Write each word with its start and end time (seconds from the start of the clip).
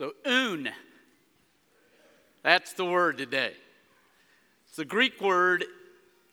So, 0.00 0.14
oun. 0.26 0.70
That's 2.42 2.72
the 2.72 2.86
word 2.86 3.18
today. 3.18 3.52
It's 4.64 4.76
the 4.76 4.86
Greek 4.86 5.20
word 5.20 5.66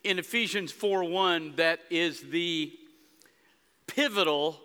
in 0.05 0.20
Ephesians 0.20 0.71
4 0.71 1.04
1 1.04 1.57
that 1.57 1.81
is 1.89 2.21
the 2.21 2.71
pivotal 3.85 4.57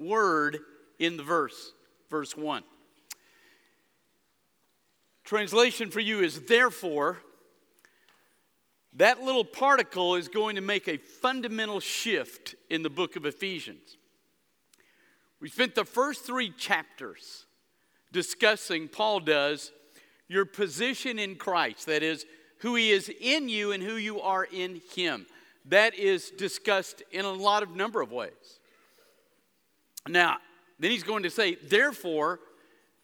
word 0.00 0.58
in 0.98 1.16
the 1.16 1.22
verse, 1.22 1.72
verse 2.10 2.36
1. 2.36 2.64
Translation 5.22 5.92
for 5.92 6.00
you 6.00 6.18
is 6.18 6.40
therefore. 6.40 7.18
That 8.94 9.22
little 9.22 9.44
particle 9.44 10.16
is 10.16 10.26
going 10.26 10.56
to 10.56 10.62
make 10.62 10.88
a 10.88 10.96
fundamental 10.96 11.78
shift 11.78 12.56
in 12.68 12.82
the 12.82 12.90
book 12.90 13.14
of 13.14 13.24
Ephesians. 13.24 13.98
We 15.40 15.48
spent 15.48 15.76
the 15.76 15.84
first 15.84 16.24
three 16.24 16.50
chapters 16.50 17.44
discussing, 18.12 18.88
Paul 18.88 19.20
does, 19.20 19.72
your 20.28 20.44
position 20.44 21.18
in 21.18 21.36
Christ. 21.36 21.86
That 21.86 22.02
is, 22.02 22.26
who 22.58 22.74
he 22.74 22.90
is 22.90 23.10
in 23.20 23.48
you 23.48 23.72
and 23.72 23.82
who 23.82 23.96
you 23.96 24.20
are 24.20 24.44
in 24.44 24.80
him. 24.94 25.26
That 25.66 25.94
is 25.94 26.30
discussed 26.30 27.02
in 27.12 27.24
a 27.24 27.32
lot 27.32 27.62
of 27.62 27.76
number 27.76 28.00
of 28.00 28.10
ways. 28.10 28.32
Now, 30.08 30.38
then 30.78 30.90
he's 30.90 31.02
going 31.02 31.22
to 31.24 31.30
say, 31.30 31.56
therefore, 31.56 32.40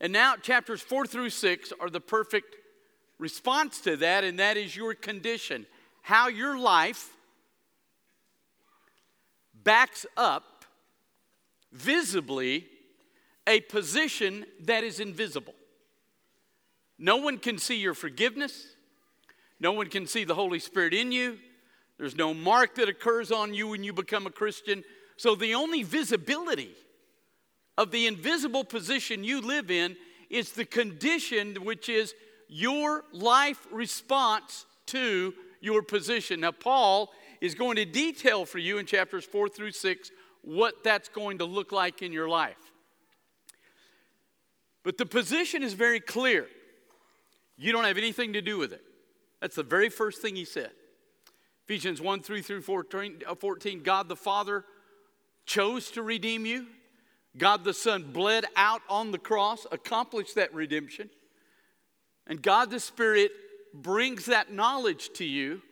and 0.00 0.12
now 0.12 0.36
chapters 0.36 0.80
four 0.80 1.06
through 1.06 1.30
six 1.30 1.72
are 1.80 1.90
the 1.90 2.00
perfect 2.00 2.56
response 3.18 3.80
to 3.82 3.96
that, 3.98 4.24
and 4.24 4.38
that 4.38 4.56
is 4.56 4.74
your 4.74 4.94
condition. 4.94 5.66
How 6.02 6.28
your 6.28 6.58
life 6.58 7.10
backs 9.62 10.04
up 10.16 10.64
visibly 11.72 12.66
a 13.46 13.60
position 13.60 14.46
that 14.64 14.84
is 14.84 15.00
invisible. 15.00 15.54
No 16.98 17.16
one 17.16 17.38
can 17.38 17.58
see 17.58 17.76
your 17.76 17.94
forgiveness. 17.94 18.66
No 19.60 19.72
one 19.72 19.88
can 19.88 20.06
see 20.06 20.24
the 20.24 20.34
Holy 20.34 20.58
Spirit 20.58 20.94
in 20.94 21.12
you. 21.12 21.38
There's 21.98 22.16
no 22.16 22.34
mark 22.34 22.74
that 22.76 22.88
occurs 22.88 23.30
on 23.30 23.54
you 23.54 23.68
when 23.68 23.84
you 23.84 23.92
become 23.92 24.26
a 24.26 24.30
Christian. 24.30 24.82
So 25.16 25.34
the 25.34 25.54
only 25.54 25.82
visibility 25.82 26.72
of 27.76 27.90
the 27.90 28.06
invisible 28.06 28.64
position 28.64 29.24
you 29.24 29.40
live 29.40 29.70
in 29.70 29.96
is 30.30 30.52
the 30.52 30.64
condition 30.64 31.56
which 31.64 31.88
is 31.88 32.14
your 32.48 33.04
life 33.12 33.66
response 33.70 34.66
to 34.86 35.34
your 35.60 35.82
position. 35.82 36.40
Now, 36.40 36.52
Paul 36.52 37.10
is 37.40 37.54
going 37.54 37.76
to 37.76 37.84
detail 37.84 38.44
for 38.44 38.58
you 38.58 38.78
in 38.78 38.86
chapters 38.86 39.24
four 39.24 39.48
through 39.48 39.72
six 39.72 40.10
what 40.42 40.84
that's 40.84 41.08
going 41.08 41.38
to 41.38 41.44
look 41.44 41.72
like 41.72 42.02
in 42.02 42.12
your 42.12 42.28
life. 42.28 42.63
But 44.84 44.98
the 44.98 45.06
position 45.06 45.62
is 45.62 45.72
very 45.72 45.98
clear. 45.98 46.46
You 47.56 47.72
don't 47.72 47.84
have 47.84 47.98
anything 47.98 48.34
to 48.34 48.42
do 48.42 48.58
with 48.58 48.72
it. 48.72 48.82
That's 49.40 49.56
the 49.56 49.62
very 49.62 49.88
first 49.88 50.22
thing 50.22 50.36
he 50.36 50.44
said. 50.44 50.70
Ephesians 51.64 52.00
1 52.00 52.20
3 52.20 52.42
through 52.42 52.62
14, 52.62 53.22
uh, 53.26 53.34
14 53.34 53.82
God 53.82 54.08
the 54.08 54.16
Father 54.16 54.64
chose 55.46 55.90
to 55.92 56.02
redeem 56.02 56.46
you. 56.46 56.66
God 57.36 57.64
the 57.64 57.74
Son 57.74 58.12
bled 58.12 58.44
out 58.54 58.82
on 58.88 59.10
the 59.10 59.18
cross, 59.18 59.66
accomplished 59.72 60.34
that 60.34 60.54
redemption. 60.54 61.10
And 62.26 62.42
God 62.42 62.70
the 62.70 62.80
Spirit 62.80 63.32
brings 63.72 64.26
that 64.26 64.52
knowledge 64.52 65.10
to 65.14 65.24
you, 65.24 65.62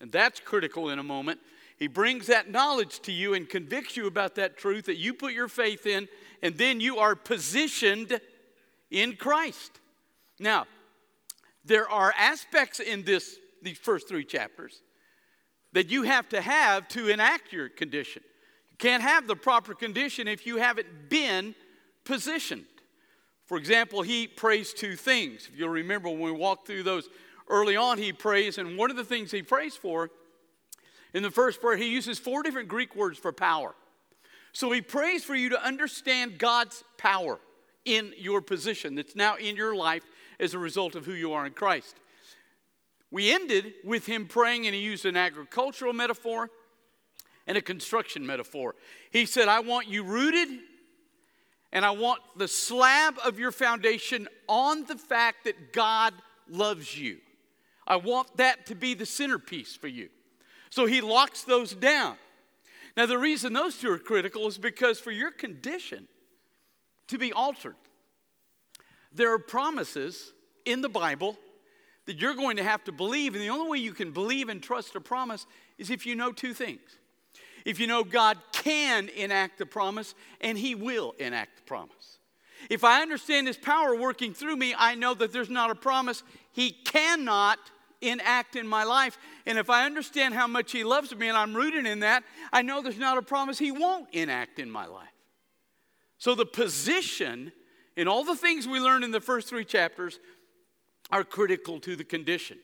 and 0.00 0.12
that's 0.12 0.40
critical 0.40 0.90
in 0.90 0.98
a 0.98 1.02
moment. 1.02 1.40
He 1.76 1.88
brings 1.88 2.28
that 2.28 2.50
knowledge 2.50 3.00
to 3.00 3.12
you 3.12 3.34
and 3.34 3.48
convicts 3.48 3.96
you 3.96 4.06
about 4.06 4.36
that 4.36 4.56
truth 4.56 4.86
that 4.86 4.96
you 4.96 5.14
put 5.14 5.32
your 5.32 5.48
faith 5.48 5.86
in, 5.86 6.08
and 6.42 6.56
then 6.56 6.80
you 6.80 6.98
are 6.98 7.16
positioned 7.16 8.20
in 8.94 9.16
Christ. 9.16 9.80
Now, 10.38 10.66
there 11.64 11.88
are 11.88 12.14
aspects 12.16 12.78
in 12.78 13.02
this, 13.02 13.36
these 13.60 13.76
first 13.76 14.08
three 14.08 14.24
chapters 14.24 14.82
that 15.72 15.90
you 15.90 16.04
have 16.04 16.28
to 16.28 16.40
have 16.40 16.86
to 16.88 17.08
enact 17.08 17.52
your 17.52 17.68
condition. 17.68 18.22
You 18.70 18.76
can't 18.78 19.02
have 19.02 19.26
the 19.26 19.34
proper 19.34 19.74
condition 19.74 20.28
if 20.28 20.46
you 20.46 20.58
haven't 20.58 21.10
been 21.10 21.56
positioned. 22.04 22.66
For 23.46 23.58
example, 23.58 24.02
he 24.02 24.28
prays 24.28 24.72
two 24.72 24.94
things. 24.94 25.48
If 25.52 25.58
you'll 25.58 25.70
remember 25.70 26.08
when 26.08 26.20
we 26.20 26.30
walked 26.30 26.68
through 26.68 26.84
those 26.84 27.08
early 27.48 27.76
on, 27.76 27.98
he 27.98 28.12
prays, 28.12 28.58
and 28.58 28.78
one 28.78 28.90
of 28.92 28.96
the 28.96 29.04
things 29.04 29.32
he 29.32 29.42
prays 29.42 29.74
for 29.74 30.10
in 31.12 31.24
the 31.24 31.30
first 31.30 31.60
prayer, 31.60 31.76
he 31.76 31.90
uses 31.90 32.18
four 32.18 32.44
different 32.44 32.68
Greek 32.68 32.94
words 32.94 33.18
for 33.18 33.32
power. 33.32 33.74
So 34.52 34.70
he 34.70 34.80
prays 34.80 35.24
for 35.24 35.34
you 35.34 35.48
to 35.48 35.62
understand 35.64 36.38
God's 36.38 36.84
power 36.96 37.40
in 37.84 38.12
your 38.16 38.40
position 38.40 38.94
that's 38.94 39.16
now 39.16 39.36
in 39.36 39.56
your 39.56 39.74
life 39.74 40.04
as 40.40 40.54
a 40.54 40.58
result 40.58 40.94
of 40.94 41.06
who 41.06 41.12
you 41.12 41.32
are 41.32 41.46
in 41.46 41.52
Christ. 41.52 41.96
We 43.10 43.32
ended 43.32 43.74
with 43.84 44.06
him 44.06 44.26
praying, 44.26 44.66
and 44.66 44.74
he 44.74 44.80
used 44.80 45.06
an 45.06 45.16
agricultural 45.16 45.92
metaphor 45.92 46.50
and 47.46 47.56
a 47.56 47.62
construction 47.62 48.26
metaphor. 48.26 48.74
He 49.10 49.26
said, 49.26 49.48
I 49.48 49.60
want 49.60 49.88
you 49.88 50.02
rooted, 50.02 50.48
and 51.72 51.84
I 51.84 51.90
want 51.92 52.20
the 52.36 52.48
slab 52.48 53.14
of 53.24 53.38
your 53.38 53.52
foundation 53.52 54.28
on 54.48 54.84
the 54.84 54.96
fact 54.96 55.44
that 55.44 55.72
God 55.72 56.14
loves 56.48 56.98
you. 56.98 57.18
I 57.86 57.96
want 57.96 58.36
that 58.38 58.66
to 58.66 58.74
be 58.74 58.94
the 58.94 59.06
centerpiece 59.06 59.76
for 59.76 59.88
you. 59.88 60.08
So 60.70 60.86
he 60.86 61.00
locks 61.00 61.44
those 61.44 61.74
down. 61.74 62.16
Now, 62.96 63.06
the 63.06 63.18
reason 63.18 63.52
those 63.52 63.78
two 63.78 63.92
are 63.92 63.98
critical 63.98 64.46
is 64.46 64.56
because 64.56 64.98
for 64.98 65.10
your 65.10 65.30
condition 65.30 66.08
to 67.08 67.18
be 67.18 67.32
altered, 67.32 67.76
there 69.12 69.32
are 69.32 69.38
promises 69.38 70.32
in 70.64 70.80
the 70.80 70.88
Bible 70.88 71.36
that 72.06 72.16
you're 72.16 72.34
going 72.34 72.56
to 72.56 72.64
have 72.64 72.84
to 72.84 72.92
believe. 72.92 73.34
And 73.34 73.42
the 73.42 73.50
only 73.50 73.70
way 73.70 73.78
you 73.78 73.92
can 73.92 74.12
believe 74.12 74.48
and 74.48 74.62
trust 74.62 74.94
a 74.94 75.00
promise 75.00 75.46
is 75.78 75.90
if 75.90 76.06
you 76.06 76.14
know 76.14 76.32
two 76.32 76.54
things. 76.54 76.98
If 77.64 77.80
you 77.80 77.86
know 77.86 78.04
God 78.04 78.38
can 78.52 79.08
enact 79.08 79.58
the 79.58 79.66
promise 79.66 80.14
and 80.40 80.58
He 80.58 80.74
will 80.74 81.14
enact 81.18 81.56
the 81.56 81.62
promise. 81.62 82.18
If 82.68 82.84
I 82.84 83.02
understand 83.02 83.46
His 83.46 83.56
power 83.56 83.96
working 83.96 84.34
through 84.34 84.56
me, 84.56 84.74
I 84.76 84.94
know 84.94 85.14
that 85.14 85.32
there's 85.32 85.50
not 85.50 85.70
a 85.70 85.74
promise 85.74 86.22
He 86.52 86.70
cannot 86.70 87.58
enact 88.02 88.56
in 88.56 88.66
my 88.66 88.84
life. 88.84 89.16
And 89.46 89.56
if 89.58 89.70
I 89.70 89.86
understand 89.86 90.34
how 90.34 90.46
much 90.46 90.72
He 90.72 90.84
loves 90.84 91.14
me 91.14 91.28
and 91.28 91.36
I'm 91.36 91.54
rooted 91.54 91.86
in 91.86 92.00
that, 92.00 92.22
I 92.52 92.62
know 92.62 92.82
there's 92.82 92.98
not 92.98 93.16
a 93.16 93.22
promise 93.22 93.58
He 93.58 93.72
won't 93.72 94.12
enact 94.12 94.58
in 94.58 94.70
my 94.70 94.86
life. 94.86 95.08
So 96.24 96.34
the 96.34 96.46
position 96.46 97.52
and 97.98 98.08
all 98.08 98.24
the 98.24 98.34
things 98.34 98.66
we 98.66 98.80
learned 98.80 99.04
in 99.04 99.10
the 99.10 99.20
first 99.20 99.46
three 99.46 99.66
chapters 99.66 100.18
are 101.10 101.22
critical 101.22 101.78
to 101.80 101.96
the 101.96 102.02
condition. 102.02 102.56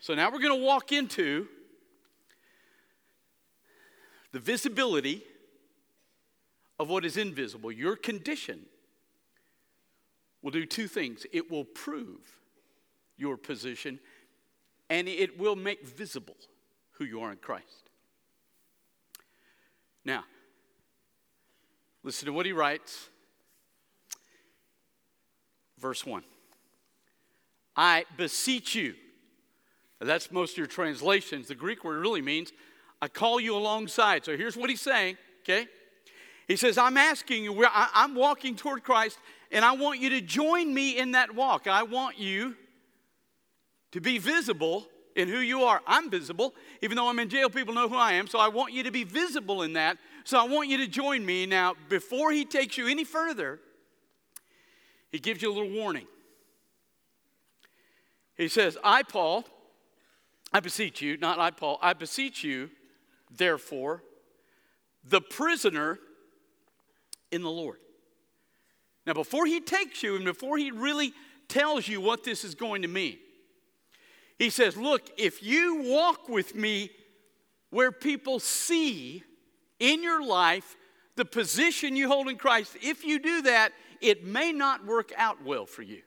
So 0.00 0.16
now 0.16 0.32
we're 0.32 0.40
going 0.40 0.58
to 0.58 0.66
walk 0.66 0.90
into 0.90 1.46
the 4.32 4.40
visibility 4.40 5.22
of 6.80 6.88
what 6.88 7.04
is 7.04 7.16
invisible. 7.16 7.70
Your 7.70 7.94
condition 7.94 8.62
will 10.42 10.50
do 10.50 10.66
two 10.66 10.88
things 10.88 11.24
it 11.32 11.48
will 11.52 11.66
prove 11.66 12.40
your 13.16 13.36
position, 13.36 14.00
and 14.90 15.06
it 15.06 15.38
will 15.38 15.54
make 15.54 15.86
visible 15.86 16.34
who 16.94 17.04
you 17.04 17.20
are 17.20 17.30
in 17.30 17.38
Christ. 17.38 17.90
Now, 20.04 20.24
listen 22.02 22.26
to 22.26 22.32
what 22.32 22.46
he 22.46 22.52
writes 22.52 23.08
verse 25.80 26.04
1. 26.04 26.22
I 27.76 28.04
beseech 28.16 28.74
you. 28.74 28.94
That's 30.00 30.30
most 30.30 30.52
of 30.52 30.58
your 30.58 30.66
translations. 30.66 31.48
The 31.48 31.54
Greek 31.54 31.84
word 31.84 32.00
really 32.00 32.22
means, 32.22 32.52
I 33.00 33.08
call 33.08 33.40
you 33.40 33.56
alongside. 33.56 34.24
So 34.24 34.36
here's 34.36 34.56
what 34.56 34.70
he's 34.70 34.80
saying, 34.80 35.16
okay? 35.42 35.66
He 36.46 36.56
says, 36.56 36.78
I'm 36.78 36.96
asking 36.96 37.44
you, 37.44 37.66
I'm 37.72 38.14
walking 38.14 38.56
toward 38.56 38.82
Christ, 38.82 39.18
and 39.52 39.64
I 39.64 39.72
want 39.72 40.00
you 40.00 40.10
to 40.10 40.20
join 40.20 40.72
me 40.72 40.98
in 40.98 41.12
that 41.12 41.34
walk. 41.34 41.66
I 41.66 41.82
want 41.82 42.18
you 42.18 42.54
to 43.92 44.00
be 44.00 44.18
visible 44.18 44.86
in 45.14 45.28
who 45.28 45.38
you 45.38 45.64
are. 45.64 45.80
I'm 45.86 46.10
visible. 46.10 46.54
Even 46.80 46.96
though 46.96 47.08
I'm 47.08 47.18
in 47.18 47.28
jail, 47.28 47.50
people 47.50 47.74
know 47.74 47.88
who 47.88 47.96
I 47.96 48.12
am. 48.12 48.28
So 48.28 48.38
I 48.38 48.48
want 48.48 48.72
you 48.72 48.84
to 48.84 48.90
be 48.90 49.04
visible 49.04 49.62
in 49.62 49.74
that. 49.74 49.98
So 50.28 50.38
I 50.38 50.46
want 50.46 50.68
you 50.68 50.76
to 50.76 50.86
join 50.86 51.24
me. 51.24 51.46
Now, 51.46 51.72
before 51.88 52.32
he 52.32 52.44
takes 52.44 52.76
you 52.76 52.86
any 52.86 53.04
further, 53.04 53.60
he 55.10 55.18
gives 55.18 55.40
you 55.40 55.50
a 55.50 55.54
little 55.54 55.70
warning. 55.74 56.06
He 58.36 58.48
says, 58.48 58.76
I, 58.84 59.04
Paul, 59.04 59.46
I 60.52 60.60
beseech 60.60 61.00
you, 61.00 61.16
not 61.16 61.38
I, 61.38 61.50
Paul, 61.50 61.78
I 61.80 61.94
beseech 61.94 62.44
you, 62.44 62.68
therefore, 63.34 64.02
the 65.02 65.22
prisoner 65.22 65.98
in 67.32 67.40
the 67.40 67.50
Lord. 67.50 67.78
Now, 69.06 69.14
before 69.14 69.46
he 69.46 69.62
takes 69.62 70.02
you 70.02 70.14
and 70.16 70.26
before 70.26 70.58
he 70.58 70.70
really 70.70 71.14
tells 71.48 71.88
you 71.88 72.02
what 72.02 72.22
this 72.22 72.44
is 72.44 72.54
going 72.54 72.82
to 72.82 72.88
mean, 72.88 73.16
he 74.38 74.50
says, 74.50 74.76
Look, 74.76 75.08
if 75.16 75.42
you 75.42 75.84
walk 75.84 76.28
with 76.28 76.54
me 76.54 76.90
where 77.70 77.90
people 77.90 78.38
see 78.38 79.24
in 79.78 80.02
your 80.02 80.24
life 80.24 80.76
the 81.16 81.24
position 81.24 81.96
you 81.96 82.08
hold 82.08 82.28
in 82.28 82.36
Christ, 82.36 82.76
if 82.80 83.04
you 83.04 83.18
do 83.18 83.42
that, 83.42 83.72
it 84.00 84.24
may 84.24 84.52
not 84.52 84.86
work 84.86 85.12
out 85.16 85.44
well 85.44 85.66
for 85.66 85.82
you. 85.82 86.02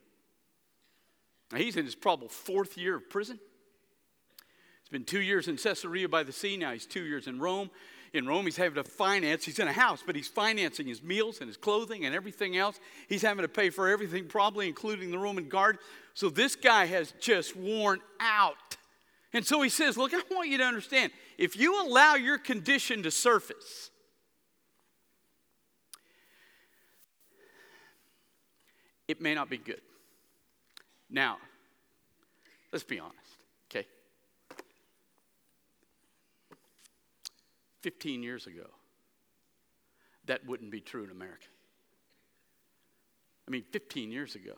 Now, 1.52 1.58
he's 1.58 1.76
in 1.76 1.84
his 1.84 1.96
probable 1.96 2.30
fourth 2.30 2.78
year 2.78 2.96
of 2.96 3.10
prison. 3.10 3.38
It's 4.82 4.90
been 4.90 5.04
two 5.04 5.22
years 5.22 5.48
in 5.48 5.58
Caesarea 5.58 6.08
by 6.08 6.24
the 6.24 6.32
sea. 6.32 6.58
Now 6.58 6.72
he's 6.72 6.86
two 6.86 7.04
years 7.04 7.28
in 7.28 7.40
Rome. 7.40 7.70
In 8.14 8.26
Rome, 8.26 8.44
he's 8.44 8.58
having 8.58 8.76
to 8.76 8.84
finance. 8.84 9.46
He's 9.46 9.60
in 9.60 9.68
a 9.70 9.74
house, 9.74 10.04
but 10.06 10.18
he's 10.18 10.28
financing 10.28 10.86
his 10.88 11.02
meals 11.02 11.40
and 11.40 11.48
his 11.48 11.56
clothing 11.56 12.06
and 12.06 12.14
everything 12.14 12.58
else. 12.58 12.80
He's 13.08 13.22
having 13.22 13.44
to 13.44 13.48
pay 13.48 13.70
for 13.70 13.88
everything, 13.88 14.28
probably 14.28 14.68
including 14.68 15.12
the 15.12 15.18
Roman 15.18 15.48
guard. 15.48 15.78
So 16.14 16.30
this 16.30 16.58
guy 16.58 16.86
has 16.88 17.14
just 17.22 17.56
worn 17.56 18.02
out. 18.20 18.76
And 19.34 19.46
so 19.46 19.62
he 19.62 19.70
says, 19.70 19.98
Look, 19.98 20.14
I 20.14 20.22
want 20.30 20.50
you 20.50 20.58
to 20.58 20.64
understand 20.64 21.12
if 21.38 21.56
you 21.56 21.82
allow 21.86 22.16
your 22.16 22.38
condition 22.38 23.04
to 23.04 23.12
surface, 23.12 23.90
it 29.08 29.22
may 29.22 29.34
not 29.34 29.50
be 29.50 29.58
good. 29.58 29.82
Now, 31.10 31.38
let's 32.72 32.84
be 32.84 33.00
honest, 33.00 33.18
okay? 33.70 33.86
15 37.82 38.24
years 38.24 38.48
ago, 38.48 38.68
that 40.26 40.46
wouldn't 40.46 40.72
be 40.72 40.80
true 40.80 41.04
in 41.04 41.10
America. 41.10 41.48
I 43.48 43.52
mean, 43.52 43.64
15 43.72 44.12
years 44.12 44.36
ago, 44.36 44.54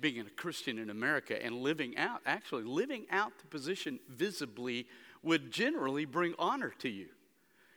being 0.00 0.20
a 0.20 0.30
Christian 0.30 0.78
in 0.78 0.90
America 0.90 1.42
and 1.42 1.56
living 1.56 1.96
out, 1.96 2.20
actually 2.26 2.64
living 2.64 3.06
out 3.10 3.32
the 3.38 3.46
position 3.46 3.98
visibly 4.08 4.86
would 5.22 5.50
generally 5.50 6.04
bring 6.04 6.34
honor 6.38 6.72
to 6.78 6.88
you. 6.88 7.06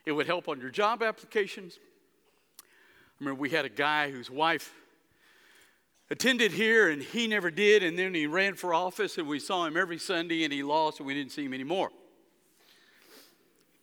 It 0.06 0.12
would 0.12 0.28
help 0.28 0.48
on 0.48 0.60
your 0.60 0.70
job 0.70 1.02
applications. 1.02 1.80
I 2.60 2.64
remember 3.20 3.40
we 3.42 3.50
had 3.50 3.66
a 3.66 3.70
guy 3.70 4.12
whose 4.12 4.30
wife 4.30 4.74
attended 6.10 6.52
here 6.52 6.90
and 6.90 7.02
he 7.02 7.28
never 7.28 7.50
did, 7.50 7.84
and 7.84 7.98
then 7.98 8.14
he 8.14 8.28
ran 8.28 8.56
for 8.56 8.74
office 8.74 9.18
and 9.18 9.28
we 9.28 9.40
saw 9.40 9.66
him 9.66 9.78
every 9.78 9.98
Sunday 9.98 10.44
and 10.44 10.54
he 10.54 10.64
lost 10.64 11.00
and 11.00 11.08
we 11.08 11.14
didn't 11.14 11.32
see 11.32 11.46
him 11.46 11.54
anymore. 11.54 11.90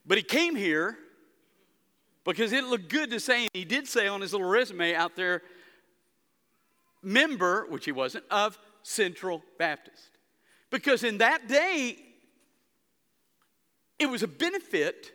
But 0.07 0.19
he 0.19 0.25
came 0.25 0.57
here 0.57 0.99
because 2.25 2.53
it 2.53 2.65
looked 2.65 2.89
good 2.89 3.11
to 3.11 3.21
say, 3.21 3.43
and 3.43 3.51
he 3.53 3.65
did 3.65 3.89
say 3.89 4.07
on 4.07 4.21
his 4.21 4.33
little 4.33 4.49
resume 4.49 4.95
out 4.95 5.17
there, 5.17 5.43
member, 7.03 7.67
which 7.69 7.85
he 7.85 7.93
wasn't, 7.93 8.25
of 8.31 8.59
Central 8.83 9.43
Baptist. 9.59 10.11
Because 10.71 11.05
in 11.05 11.19
that 11.19 11.49
day, 11.49 11.99
it 13.99 14.07
was 14.07 14.23
a 14.23 14.29
benefit 14.29 15.13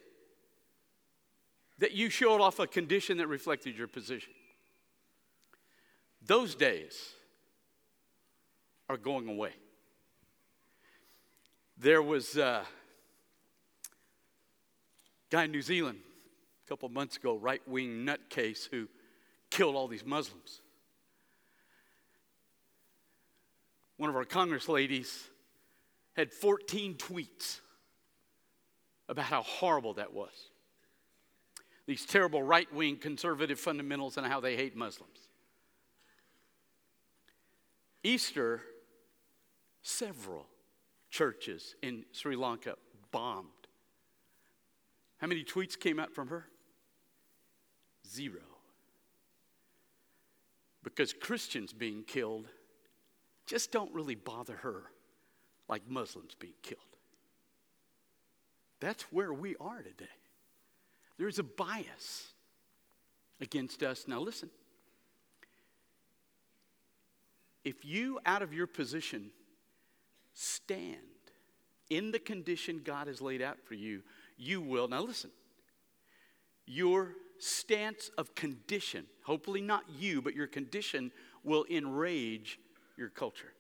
that 1.79 1.91
you 1.91 2.09
showed 2.09 2.41
off 2.41 2.59
a 2.59 2.67
condition 2.67 3.17
that 3.17 3.27
reflected 3.27 3.77
your 3.77 3.87
position. 3.87 4.33
Those 6.25 6.55
days 6.55 7.13
are 8.89 8.97
going 8.97 9.27
away. 9.27 9.51
There 11.77 12.01
was 12.01 12.37
a 12.37 12.63
guy 15.29 15.43
in 15.43 15.51
New 15.51 15.61
Zealand 15.61 15.99
a 16.65 16.69
couple 16.69 16.87
months 16.89 17.17
ago, 17.17 17.35
right 17.35 17.61
wing 17.67 18.05
nutcase, 18.05 18.69
who 18.69 18.87
killed 19.49 19.75
all 19.75 19.87
these 19.87 20.05
Muslims. 20.05 20.61
One 23.97 24.09
of 24.09 24.15
our 24.15 24.25
Congress 24.25 24.67
ladies 24.67 25.27
had 26.15 26.31
14 26.31 26.95
tweets 26.95 27.59
about 29.07 29.25
how 29.25 29.43
horrible 29.43 29.93
that 29.95 30.13
was. 30.13 30.49
These 31.85 32.05
terrible 32.05 32.41
right 32.41 32.71
wing 32.73 32.97
conservative 32.97 33.59
fundamentals 33.59 34.17
and 34.17 34.25
how 34.25 34.39
they 34.39 34.55
hate 34.55 34.75
Muslims. 34.75 35.29
Easter, 38.03 38.61
several 39.81 40.47
churches 41.09 41.75
in 41.81 42.05
Sri 42.11 42.35
Lanka 42.35 42.75
bombed. 43.11 43.49
How 45.17 45.27
many 45.27 45.43
tweets 45.43 45.79
came 45.79 45.99
out 45.99 46.13
from 46.13 46.27
her? 46.27 46.47
Zero. 48.07 48.41
Because 50.83 51.13
Christians 51.13 51.73
being 51.73 52.03
killed 52.03 52.47
just 53.45 53.71
don't 53.71 53.93
really 53.93 54.15
bother 54.15 54.55
her 54.57 54.83
like 55.67 55.83
Muslims 55.87 56.35
being 56.39 56.53
killed. 56.61 56.81
That's 58.79 59.03
where 59.11 59.33
we 59.33 59.55
are 59.59 59.81
today. 59.81 60.05
There's 61.17 61.39
a 61.39 61.43
bias 61.43 62.33
against 63.39 63.83
us. 63.83 64.05
Now, 64.07 64.19
listen 64.19 64.49
if 67.65 67.83
you, 67.83 68.19
out 68.27 68.43
of 68.43 68.53
your 68.53 68.67
position, 68.67 69.31
stand 70.33 70.97
in 71.89 72.11
the 72.11 72.19
condition 72.19 72.81
God 72.83 73.07
has 73.07 73.21
laid 73.21 73.41
out 73.41 73.57
for 73.65 73.73
you, 73.73 74.03
you 74.37 74.61
will. 74.61 74.87
Now, 74.87 75.01
listen, 75.01 75.31
your 76.67 77.13
stance 77.39 78.11
of 78.17 78.35
condition, 78.35 79.05
hopefully 79.23 79.61
not 79.61 79.83
you, 79.99 80.21
but 80.21 80.35
your 80.35 80.47
condition 80.47 81.11
will 81.43 81.65
enrage 81.69 82.59
your 82.97 83.09
culture. 83.09 83.53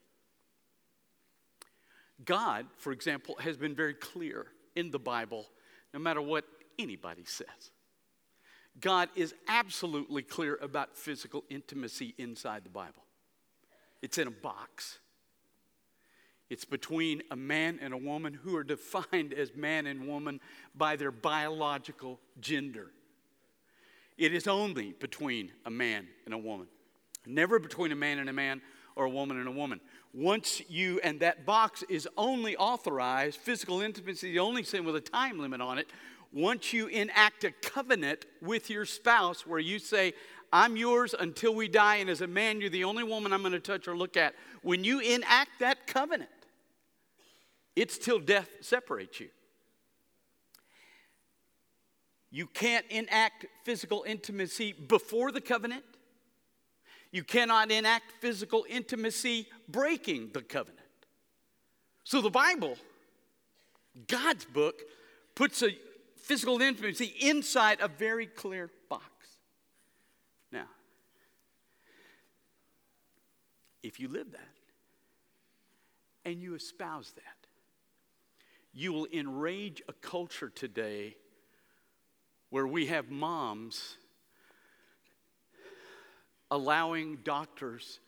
God, 2.23 2.65
for 2.77 2.91
example, 2.91 3.35
has 3.39 3.57
been 3.57 3.75
very 3.75 3.93
clear 3.93 4.47
in 4.75 4.91
the 4.91 4.99
Bible, 4.99 5.45
no 5.93 5.99
matter 5.99 6.21
what 6.21 6.45
anybody 6.79 7.23
says. 7.25 7.71
God 8.79 9.09
is 9.15 9.33
absolutely 9.47 10.21
clear 10.21 10.57
about 10.61 10.97
physical 10.97 11.43
intimacy 11.49 12.13
inside 12.17 12.63
the 12.63 12.69
Bible. 12.69 13.03
It's 14.01 14.17
in 14.17 14.27
a 14.27 14.31
box. 14.31 14.99
It's 16.49 16.65
between 16.65 17.23
a 17.31 17.35
man 17.35 17.79
and 17.81 17.93
a 17.93 17.97
woman 17.97 18.33
who 18.33 18.55
are 18.55 18.63
defined 18.63 19.33
as 19.33 19.55
man 19.55 19.87
and 19.87 20.07
woman 20.07 20.39
by 20.75 20.95
their 20.95 21.11
biological 21.11 22.19
gender. 22.39 22.91
It 24.17 24.33
is 24.33 24.47
only 24.47 24.93
between 24.93 25.51
a 25.65 25.71
man 25.71 26.07
and 26.25 26.33
a 26.33 26.37
woman, 26.37 26.67
never 27.25 27.59
between 27.59 27.91
a 27.91 27.95
man 27.95 28.19
and 28.19 28.29
a 28.29 28.33
man 28.33 28.61
or 28.95 29.05
a 29.05 29.09
woman 29.09 29.37
and 29.37 29.47
a 29.47 29.51
woman. 29.51 29.79
Once 30.13 30.61
you, 30.69 30.99
and 31.03 31.19
that 31.19 31.45
box 31.45 31.83
is 31.89 32.07
only 32.17 32.55
authorized, 32.55 33.37
physical 33.39 33.81
intimacy, 33.81 34.31
the 34.31 34.39
only 34.39 34.63
sin 34.63 34.85
with 34.85 34.95
a 34.95 35.01
time 35.01 35.39
limit 35.39 35.61
on 35.61 35.77
it, 35.77 35.89
once 36.31 36.73
you 36.73 36.87
enact 36.87 37.43
a 37.43 37.51
covenant 37.51 38.25
with 38.41 38.69
your 38.69 38.85
spouse 38.85 39.45
where 39.45 39.59
you 39.59 39.79
say, 39.79 40.13
I'm 40.51 40.77
yours 40.77 41.13
until 41.17 41.53
we 41.53 41.67
die, 41.67 41.97
and 41.97 42.09
as 42.09 42.21
a 42.21 42.27
man, 42.27 42.61
you're 42.61 42.69
the 42.69 42.83
only 42.85 43.03
woman 43.03 43.33
I'm 43.33 43.41
going 43.41 43.51
to 43.53 43.59
touch 43.59 43.87
or 43.87 43.97
look 43.97 44.15
at. 44.15 44.35
When 44.61 44.83
you 44.83 44.99
enact 44.99 45.59
that 45.59 45.87
covenant, 45.87 46.29
it's 47.75 47.97
till 47.97 48.19
death 48.19 48.49
separates 48.61 49.19
you. 49.19 49.29
You 52.31 52.47
can't 52.47 52.85
enact 52.89 53.45
physical 53.63 54.03
intimacy 54.07 54.73
before 54.73 55.31
the 55.31 55.41
covenant. 55.41 55.83
You 57.15 57.23
cannot 57.23 57.71
enact 57.71 58.11
physical 58.19 58.65
intimacy 58.69 59.47
breaking 59.69 60.31
the 60.33 60.41
covenant. 60.41 60.81
So 62.03 62.19
the 62.19 62.29
Bible, 62.29 62.75
God's 64.09 64.43
book, 64.43 64.81
puts 65.33 65.63
a 65.63 65.69
physical 66.17 66.61
intimacy 66.61 67.13
inside 67.21 67.79
a 67.79 67.87
very 67.87 68.25
clear 68.25 68.69
box. 68.89 69.05
Now, 70.51 70.65
if 73.81 73.97
you 73.97 74.09
live 74.09 74.33
that 74.33 74.41
and 76.25 76.41
you 76.41 76.53
espouse 76.53 77.13
that, 77.15 77.47
you 78.73 78.91
will 78.91 79.07
enrage 79.13 79.81
a 79.87 79.93
culture 79.93 80.49
today 80.49 81.15
where 82.49 82.67
we 82.67 82.87
have 82.87 83.09
moms 83.09 83.95
allowing 86.55 87.17
doctors 87.25 87.99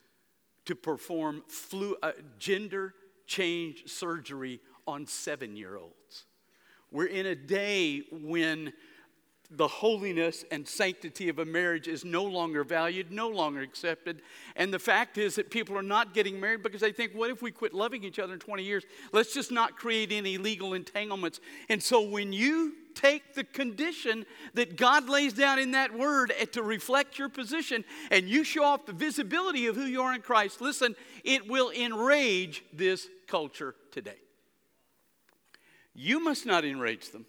to 0.64 0.74
perform 0.74 1.42
flu, 1.48 1.94
uh, 2.02 2.12
gender 2.38 2.94
change 3.26 3.86
surgery 3.86 4.58
on 4.86 5.06
seven 5.06 5.54
year 5.54 5.76
olds. 5.76 6.24
We're 6.90 7.06
in 7.06 7.26
a 7.26 7.34
day 7.34 8.04
when 8.10 8.72
the 9.50 9.68
holiness 9.68 10.46
and 10.50 10.66
sanctity 10.66 11.28
of 11.28 11.38
a 11.38 11.44
marriage 11.44 11.88
is 11.88 12.06
no 12.06 12.24
longer 12.24 12.64
valued, 12.64 13.12
no 13.12 13.28
longer 13.28 13.60
accepted. 13.60 14.22
And 14.56 14.72
the 14.72 14.78
fact 14.78 15.18
is 15.18 15.36
that 15.36 15.50
people 15.50 15.76
are 15.76 15.82
not 15.82 16.14
getting 16.14 16.40
married 16.40 16.62
because 16.62 16.80
they 16.80 16.92
think, 16.92 17.12
what 17.12 17.30
if 17.30 17.42
we 17.42 17.50
quit 17.50 17.74
loving 17.74 18.02
each 18.02 18.18
other 18.18 18.32
in 18.32 18.40
20 18.40 18.62
years? 18.62 18.84
Let's 19.12 19.34
just 19.34 19.52
not 19.52 19.76
create 19.76 20.10
any 20.10 20.38
legal 20.38 20.72
entanglements. 20.72 21.40
And 21.68 21.82
so 21.82 22.00
when 22.00 22.32
you 22.32 22.74
take 22.98 23.34
the 23.34 23.44
condition 23.44 24.26
that 24.54 24.76
God 24.76 25.08
lays 25.08 25.32
down 25.32 25.58
in 25.58 25.70
that 25.72 25.96
word 25.96 26.32
to 26.52 26.62
reflect 26.62 27.18
your 27.18 27.28
position 27.28 27.84
and 28.10 28.28
you 28.28 28.42
show 28.44 28.64
off 28.64 28.86
the 28.86 28.92
visibility 28.92 29.66
of 29.66 29.76
who 29.76 29.84
you 29.84 30.02
are 30.02 30.14
in 30.14 30.20
Christ, 30.20 30.60
listen, 30.60 30.96
it 31.24 31.48
will 31.48 31.70
enrage 31.70 32.64
this 32.72 33.06
culture 33.26 33.74
today. 33.92 34.18
You 35.94 36.20
must 36.20 36.44
not 36.46 36.64
enrage 36.64 37.10
them. 37.10 37.26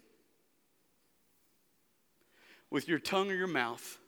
with 2.70 2.88
your 2.88 3.00
tongue 3.00 3.30
or 3.30 3.34
your 3.34 3.48
mouth, 3.48 3.98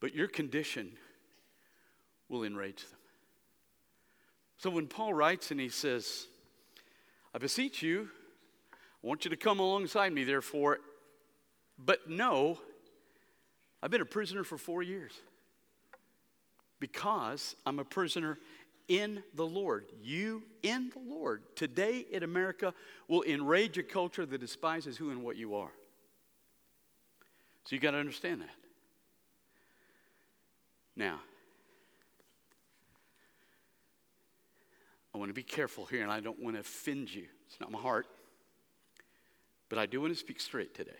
but 0.00 0.14
your 0.14 0.26
condition 0.26 0.92
will 2.28 2.42
enrage 2.42 2.82
them. 2.82 2.98
So 4.58 4.70
when 4.70 4.86
Paul 4.86 5.12
writes 5.12 5.50
and 5.50 5.60
he 5.60 5.68
says, 5.68 6.26
I 7.34 7.38
beseech 7.38 7.82
you, 7.82 8.08
I 9.06 9.08
want 9.08 9.24
you 9.24 9.30
to 9.30 9.36
come 9.36 9.60
alongside 9.60 10.12
me, 10.12 10.24
therefore, 10.24 10.80
but 11.78 12.10
no, 12.10 12.58
I've 13.80 13.92
been 13.92 14.00
a 14.00 14.04
prisoner 14.04 14.42
for 14.42 14.58
four 14.58 14.82
years 14.82 15.12
because 16.80 17.54
I'm 17.64 17.78
a 17.78 17.84
prisoner 17.84 18.36
in 18.88 19.22
the 19.34 19.46
Lord. 19.46 19.84
You 20.02 20.42
in 20.64 20.90
the 20.90 20.98
Lord. 20.98 21.42
Today 21.54 22.04
in 22.10 22.24
America 22.24 22.74
will 23.06 23.22
enrage 23.22 23.78
a 23.78 23.84
culture 23.84 24.26
that 24.26 24.40
despises 24.40 24.96
who 24.96 25.10
and 25.10 25.22
what 25.22 25.36
you 25.36 25.54
are. 25.54 25.70
So 27.66 27.76
you 27.76 27.78
got 27.78 27.92
to 27.92 27.98
understand 27.98 28.40
that. 28.40 28.50
Now, 30.96 31.20
I 35.14 35.18
want 35.18 35.30
to 35.30 35.34
be 35.34 35.44
careful 35.44 35.86
here 35.86 36.02
and 36.02 36.10
I 36.10 36.18
don't 36.18 36.42
want 36.42 36.56
to 36.56 36.60
offend 36.60 37.14
you. 37.14 37.26
It's 37.46 37.60
not 37.60 37.70
my 37.70 37.78
heart. 37.78 38.08
But 39.68 39.78
I 39.78 39.86
do 39.86 40.00
want 40.00 40.12
to 40.12 40.18
speak 40.18 40.40
straight 40.40 40.74
today. 40.74 40.92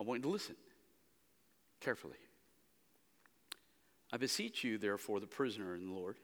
I 0.00 0.04
want 0.04 0.18
you 0.18 0.22
to 0.24 0.28
listen 0.28 0.56
carefully. 1.80 2.16
I 4.12 4.16
beseech 4.16 4.62
you, 4.62 4.78
therefore, 4.78 5.18
the 5.18 5.26
prisoner 5.26 5.74
in 5.74 5.88
the 5.88 5.92
Lord, 5.92 6.16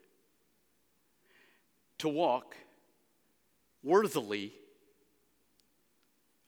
to 1.99 2.09
walk 2.09 2.57
worthily 3.83 4.53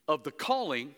of 0.07 0.23
the 0.23 0.31
calling 0.31 0.95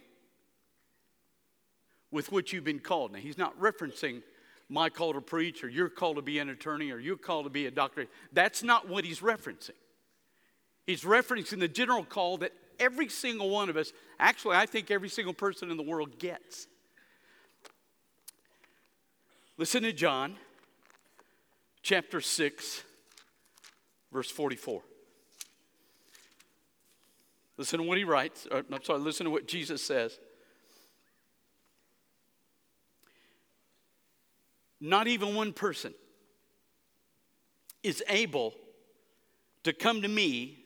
with 2.11 2.31
which 2.31 2.53
you've 2.53 2.65
been 2.65 2.79
called. 2.79 3.13
Now, 3.13 3.19
he's 3.19 3.39
not 3.39 3.59
referencing 3.59 4.23
my 4.69 4.89
call 4.89 5.13
to 5.15 5.21
preach 5.21 5.65
or 5.65 5.69
your 5.69 5.89
call 5.89 6.15
to 6.15 6.23
be 6.23 6.39
an 6.39 6.49
attorney 6.49 6.91
or 6.91 6.99
your 6.99 7.17
call 7.17 7.43
to 7.45 7.51
be 7.51 7.67
a 7.67 7.71
doctor. 7.71 8.07
That's 8.33 8.63
not 8.63 8.89
what 8.89 9.05
he's 9.05 9.21
referencing. 9.21 9.71
He's 10.87 11.03
referencing 11.03 11.61
the 11.61 11.69
general 11.69 12.05
call 12.05 12.39
that 12.39 12.53
every 12.79 13.09
single 13.09 13.51
one 13.51 13.69
of 13.71 13.77
us, 13.77 13.93
actually, 14.19 14.57
I 14.57 14.67
think 14.67 14.91
every 14.91 15.09
single 15.09 15.35
person 15.35 15.71
in 15.71 15.77
the 15.77 15.83
world 15.83 16.19
gets. 16.19 16.67
Listen 19.57 19.83
to 19.85 19.93
John 19.93 20.37
chapter 21.83 22.21
6, 22.21 22.83
verse 24.13 24.31
44. 24.31 24.83
Listen 27.57 27.79
to 27.79 27.85
what 27.85 27.99
he 27.99 28.05
writes. 28.05 28.47
Or, 28.51 28.65
I'm 28.71 28.83
sorry, 28.83 28.99
listen 28.99 29.25
to 29.25 29.31
what 29.31 29.47
Jesus 29.47 29.83
says. 29.83 30.19
Not 34.81 35.07
even 35.07 35.35
one 35.35 35.53
person 35.53 35.95
is 37.83 38.03
able 38.09 38.55
to 39.63 39.73
come 39.73 40.03
to 40.03 40.09
me 40.09 40.64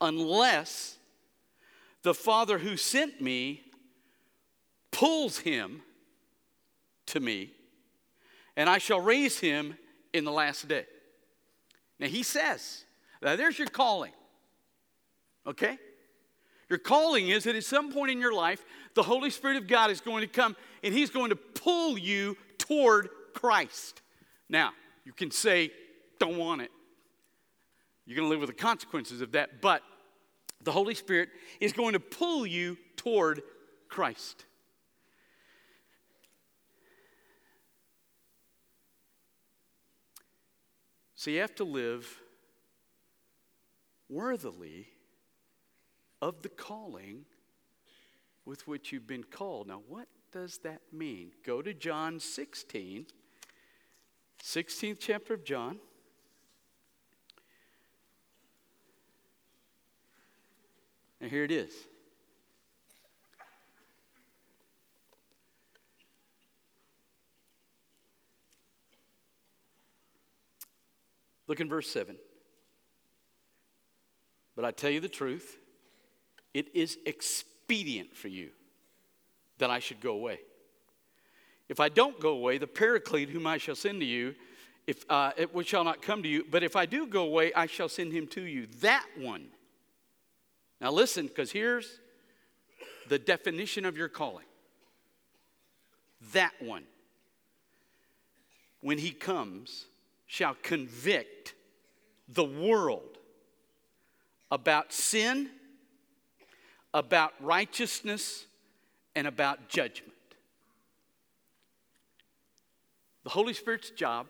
unless 0.00 0.96
the 2.02 2.14
Father 2.14 2.58
who 2.58 2.76
sent 2.76 3.20
me 3.20 3.62
pulls 4.90 5.38
him 5.38 5.82
to 7.06 7.20
me 7.20 7.52
and 8.56 8.70
I 8.70 8.78
shall 8.78 9.00
raise 9.00 9.38
him 9.38 9.76
in 10.12 10.24
the 10.24 10.32
last 10.32 10.66
day. 10.66 10.86
Now 11.98 12.06
he 12.06 12.22
says, 12.22 12.84
now 13.22 13.36
there's 13.36 13.58
your 13.58 13.68
calling. 13.68 14.12
Okay? 15.46 15.78
Your 16.68 16.78
calling 16.78 17.28
is 17.28 17.44
that 17.44 17.54
at 17.54 17.64
some 17.64 17.92
point 17.92 18.10
in 18.10 18.20
your 18.20 18.32
life, 18.32 18.64
the 18.94 19.02
Holy 19.02 19.30
Spirit 19.30 19.56
of 19.56 19.68
God 19.68 19.90
is 19.90 20.00
going 20.00 20.22
to 20.22 20.26
come 20.26 20.56
and 20.82 20.92
he's 20.92 21.10
going 21.10 21.30
to 21.30 21.36
pull 21.36 21.96
you 21.96 22.36
toward 22.58 23.08
Christ. 23.34 24.02
Now, 24.48 24.72
you 25.04 25.12
can 25.12 25.30
say, 25.30 25.70
don't 26.18 26.38
want 26.38 26.62
it. 26.62 26.70
You're 28.06 28.16
going 28.16 28.26
to 28.26 28.30
live 28.30 28.40
with 28.40 28.56
the 28.56 28.62
consequences 28.62 29.20
of 29.20 29.32
that, 29.32 29.60
but 29.60 29.82
the 30.62 30.72
Holy 30.72 30.94
Spirit 30.94 31.28
is 31.60 31.72
going 31.72 31.92
to 31.94 32.00
pull 32.00 32.46
you 32.46 32.78
toward 32.96 33.42
Christ. 33.88 34.44
So 41.16 41.30
you 41.30 41.40
have 41.40 41.54
to 41.56 41.64
live 41.64 42.20
worthily 44.08 44.86
of 46.22 46.42
the 46.42 46.48
calling 46.48 47.24
with 48.44 48.68
which 48.68 48.92
you've 48.92 49.06
been 49.06 49.24
called. 49.24 49.66
Now, 49.66 49.82
what 49.88 50.06
does 50.32 50.58
that 50.58 50.80
mean? 50.92 51.32
Go 51.44 51.62
to 51.62 51.74
John 51.74 52.20
16, 52.20 53.06
16th 54.42 54.98
chapter 55.00 55.34
of 55.34 55.44
John. 55.44 55.78
And 61.20 61.30
here 61.30 61.44
it 61.44 61.50
is. 61.50 61.72
Look 71.48 71.60
in 71.60 71.68
verse 71.68 71.88
7. 71.90 72.16
But 74.54 74.64
I 74.64 74.70
tell 74.70 74.90
you 74.90 75.00
the 75.00 75.08
truth, 75.08 75.58
it 76.54 76.74
is 76.74 76.98
expedient 77.06 78.16
for 78.16 78.28
you 78.28 78.50
that 79.58 79.70
I 79.70 79.78
should 79.78 80.00
go 80.00 80.12
away. 80.12 80.40
If 81.68 81.80
I 81.80 81.88
don't 81.88 82.18
go 82.20 82.30
away, 82.30 82.58
the 82.58 82.66
Paraclete, 82.66 83.28
whom 83.28 83.46
I 83.46 83.58
shall 83.58 83.74
send 83.74 84.00
to 84.00 84.06
you, 84.06 84.34
if, 84.86 85.04
uh, 85.10 85.32
it 85.36 85.50
shall 85.66 85.84
not 85.84 86.00
come 86.00 86.22
to 86.22 86.28
you. 86.28 86.44
But 86.48 86.62
if 86.62 86.76
I 86.76 86.86
do 86.86 87.06
go 87.06 87.24
away, 87.24 87.52
I 87.54 87.66
shall 87.66 87.88
send 87.88 88.12
him 88.12 88.26
to 88.28 88.42
you. 88.42 88.66
That 88.80 89.06
one. 89.18 89.48
Now 90.80 90.90
listen, 90.90 91.26
because 91.26 91.52
here's 91.52 92.00
the 93.08 93.18
definition 93.18 93.84
of 93.84 93.96
your 93.96 94.08
calling. 94.08 94.44
That 96.32 96.52
one. 96.60 96.84
When 98.80 98.98
he 98.98 99.10
comes, 99.10 99.86
shall 100.26 100.56
convict 100.62 101.54
the 102.28 102.44
world 102.44 103.18
about 104.50 104.92
sin, 104.92 105.48
about 106.92 107.32
righteousness, 107.40 108.46
and 109.14 109.26
about 109.26 109.68
judgment. 109.68 110.12
The 113.24 113.30
Holy 113.30 113.54
Spirit's 113.54 113.90
job 113.90 114.26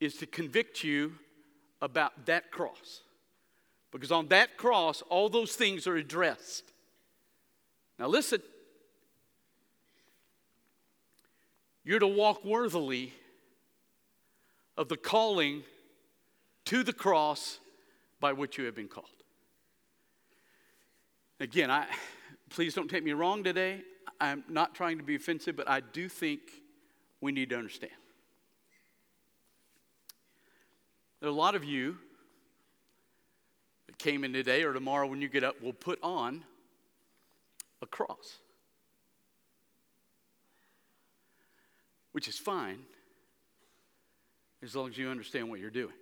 is 0.00 0.14
to 0.18 0.26
convict 0.26 0.84
you 0.84 1.14
about 1.82 2.26
that 2.26 2.50
cross. 2.50 3.00
Because 3.98 4.12
on 4.12 4.28
that 4.28 4.56
cross, 4.56 5.02
all 5.08 5.28
those 5.28 5.56
things 5.56 5.88
are 5.88 5.96
addressed. 5.96 6.72
Now, 7.98 8.06
listen. 8.06 8.40
You're 11.82 11.98
to 11.98 12.06
walk 12.06 12.44
worthily 12.44 13.12
of 14.76 14.88
the 14.88 14.96
calling 14.96 15.64
to 16.66 16.84
the 16.84 16.92
cross 16.92 17.58
by 18.20 18.34
which 18.34 18.56
you 18.56 18.66
have 18.66 18.76
been 18.76 18.86
called. 18.86 19.06
Again, 21.40 21.68
I, 21.68 21.86
please 22.50 22.74
don't 22.74 22.88
take 22.88 23.02
me 23.02 23.12
wrong 23.12 23.42
today. 23.42 23.82
I'm 24.20 24.44
not 24.48 24.76
trying 24.76 24.98
to 24.98 25.04
be 25.04 25.16
offensive, 25.16 25.56
but 25.56 25.68
I 25.68 25.80
do 25.80 26.08
think 26.08 26.40
we 27.20 27.32
need 27.32 27.50
to 27.50 27.56
understand. 27.56 27.92
There 31.20 31.28
are 31.28 31.32
a 31.32 31.34
lot 31.34 31.56
of 31.56 31.64
you 31.64 31.96
came 33.98 34.24
in 34.24 34.32
today 34.32 34.62
or 34.62 34.72
tomorrow 34.72 35.06
when 35.06 35.20
you 35.20 35.28
get 35.28 35.44
up 35.44 35.60
will 35.62 35.72
put 35.72 35.98
on 36.02 36.44
a 37.82 37.86
cross, 37.86 38.38
which 42.12 42.28
is 42.28 42.38
fine 42.38 42.78
as 44.62 44.74
long 44.74 44.88
as 44.88 44.98
you 44.98 45.08
understand 45.08 45.48
what 45.48 45.60
you're 45.60 45.70
doing. 45.70 45.94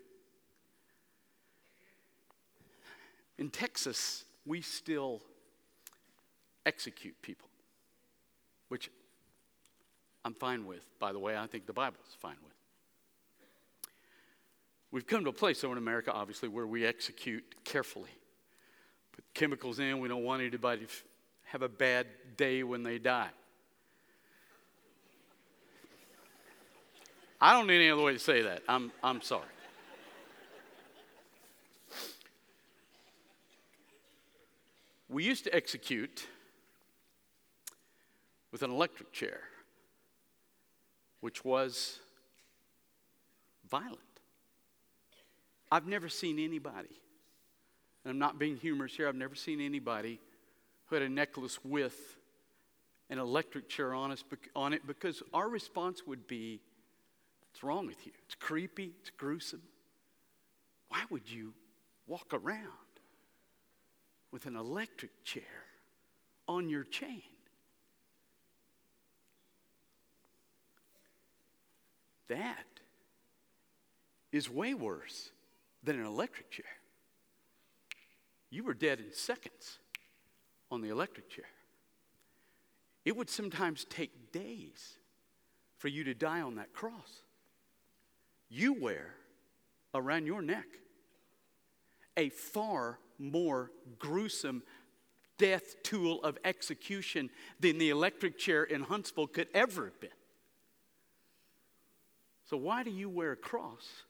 In 3.39 3.51
Texas, 3.51 4.25
we 4.47 4.63
still 4.63 5.21
execute 6.65 7.15
people, 7.21 7.49
which 8.69 8.91
I'm 10.25 10.35
fine 10.35 10.67
with, 10.67 10.85
by 10.99 11.13
the 11.13 11.19
way. 11.19 11.37
I 11.37 11.47
think 11.47 11.67
the 11.67 11.73
Bible's 11.73 12.17
fine 12.19 12.37
with. 12.43 12.56
We've 14.91 15.07
come 15.07 15.25
to 15.25 15.31
a 15.31 15.33
place, 15.33 15.61
though, 15.61 15.73
in 15.73 15.79
America, 15.79 16.13
obviously, 16.13 16.49
where 16.49 16.67
we 16.67 16.87
execute 16.87 17.45
carefully. 17.65 18.11
Put 19.13 19.25
chemicals 19.35 19.79
in, 19.79 19.99
we 20.01 20.09
don't 20.09 20.25
want 20.25 20.43
anybody 20.43 20.87
to 20.87 20.93
have 21.45 21.63
a 21.63 21.69
bad 21.69 22.07
day 22.37 22.63
when 22.63 22.83
they 22.83 22.99
die. 22.99 23.31
I 27.41 27.53
don't 27.53 27.67
need 27.67 27.77
any 27.77 27.91
other 27.91 28.03
way 28.03 28.13
to 28.13 28.19
say 28.19 28.43
that. 28.43 28.63
I'm, 28.69 28.91
I'm 29.03 29.21
sorry. 29.21 29.45
We 35.09 35.25
used 35.25 35.45
to 35.45 35.55
execute 35.55 36.27
with 38.53 38.63
an 38.63 38.71
electric 38.71 39.13
chair, 39.13 39.41
which 41.21 41.45
was 41.45 42.01
violent. 43.71 44.01
I've 45.71 45.87
never 45.87 46.09
seen 46.09 46.39
anybody, 46.39 47.01
and 48.05 48.11
I'm 48.11 48.19
not 48.19 48.39
being 48.39 48.57
humorous 48.57 48.95
here, 48.97 49.09
I've 49.09 49.15
never 49.15 49.35
seen 49.35 49.61
anybody 49.61 50.21
who 50.87 50.97
had 50.97 51.03
a 51.03 51.09
necklace 51.09 51.59
with 51.65 51.97
an 53.11 53.19
electric 53.19 53.69
chair 53.69 53.95
on, 53.95 54.11
us, 54.11 54.25
on 54.55 54.73
it 54.73 54.87
because 54.87 55.23
our 55.33 55.49
response 55.49 56.07
would 56.07 56.27
be, 56.27 56.61
What's 57.57 57.65
wrong 57.65 57.87
with 57.87 58.05
you? 58.05 58.13
It's 58.27 58.35
creepy, 58.35 58.93
it's 59.01 59.09
gruesome. 59.09 59.63
Why 60.91 61.05
would 61.09 61.31
you 61.31 61.55
walk 62.07 62.35
around 62.35 62.61
with 64.31 64.45
an 64.45 64.57
electric 64.57 65.25
chair 65.25 65.43
on 66.47 66.69
your 66.69 66.85
chain? 66.85 67.23
That 72.29 72.67
is 74.33 74.51
way 74.51 74.75
worse 74.75 75.31
than 75.87 75.99
an 75.99 76.05
electric 76.05 76.51
chair. 76.51 76.67
You 78.51 78.65
were 78.65 78.75
dead 78.75 78.99
in 79.01 79.13
seconds 79.13 79.79
on 80.71 80.83
the 80.83 80.91
electric 80.91 81.31
chair. 81.31 81.47
It 83.05 83.17
would 83.17 83.31
sometimes 83.31 83.87
take 83.89 84.33
days 84.33 84.99
for 85.79 85.89
you 85.89 86.05
to 86.05 86.15
die 86.15 86.41
on 86.41 86.57
that 86.57 86.73
cross. 86.73 87.23
You 88.49 88.75
wear 88.75 89.15
around 89.95 90.27
your 90.27 90.43
neck 90.43 90.67
a 92.17 92.31
far 92.31 92.99
more 93.19 93.71
gruesome 93.99 94.63
death 95.39 95.83
tool 95.83 96.23
of 96.25 96.39
execution 96.45 97.31
than 97.61 97.79
the 97.79 97.91
electric 97.91 98.39
chair 98.39 98.65
in 98.65 98.83
Huntsville 98.83 99.27
could 99.29 99.49
ever 99.55 99.85
have 99.85 100.01
been. 100.01 100.11
So, 102.49 102.57
why 102.57 102.83
do 102.83 102.91
you 102.91 103.09
wear 103.09 103.33
a 103.33 103.37
cross 103.37 104.05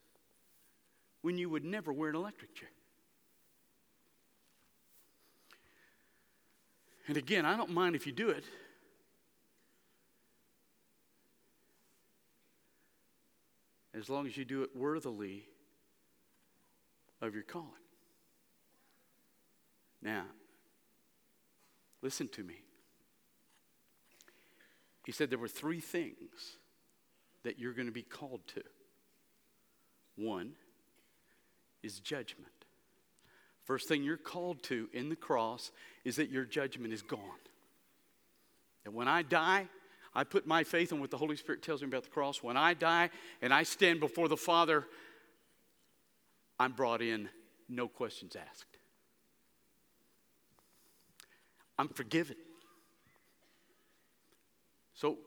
when 1.26 1.36
you 1.38 1.50
would 1.50 1.64
never 1.64 1.92
wear 1.92 2.08
an 2.08 2.14
electric 2.14 2.54
chair? 2.54 2.68
And 7.08 7.16
again, 7.16 7.44
I 7.44 7.56
don't 7.56 7.70
mind 7.70 7.96
if 7.96 8.06
you 8.06 8.12
do 8.12 8.28
it. 8.28 8.44
As 13.92 14.08
long 14.08 14.28
as 14.28 14.36
you 14.36 14.44
do 14.44 14.62
it 14.62 14.70
worthily 14.76 15.42
of 17.20 17.34
your 17.34 17.42
calling. 17.42 17.72
Now, 20.00 20.26
listen 22.02 22.28
to 22.28 22.44
me. 22.44 22.62
He 25.04 25.10
said 25.10 25.30
there 25.30 25.40
were 25.40 25.48
three 25.48 25.80
things 25.80 26.58
that 27.42 27.58
you're 27.58 27.72
going 27.72 27.88
to 27.88 27.92
be 27.92 28.02
called 28.02 28.46
to. 28.54 28.62
One 30.14 30.52
is 31.86 32.00
judgment. 32.00 32.52
First 33.64 33.88
thing 33.88 34.02
you're 34.02 34.16
called 34.16 34.62
to 34.64 34.88
in 34.92 35.08
the 35.08 35.16
cross 35.16 35.72
is 36.04 36.16
that 36.16 36.30
your 36.30 36.44
judgment 36.44 36.92
is 36.92 37.02
gone. 37.02 37.20
And 38.84 38.94
when 38.94 39.08
I 39.08 39.22
die, 39.22 39.66
I 40.14 40.24
put 40.24 40.46
my 40.46 40.62
faith 40.62 40.92
in 40.92 41.00
what 41.00 41.10
the 41.10 41.16
Holy 41.16 41.36
Spirit 41.36 41.62
tells 41.62 41.82
me 41.82 41.88
about 41.88 42.04
the 42.04 42.10
cross. 42.10 42.42
When 42.42 42.56
I 42.56 42.74
die 42.74 43.10
and 43.42 43.52
I 43.52 43.64
stand 43.64 44.00
before 44.00 44.28
the 44.28 44.36
Father, 44.36 44.86
I'm 46.58 46.72
brought 46.72 47.02
in, 47.02 47.28
no 47.68 47.88
questions 47.88 48.36
asked. 48.36 48.78
I'm 51.78 51.88
forgiven. 51.88 52.36
So, 54.94 55.18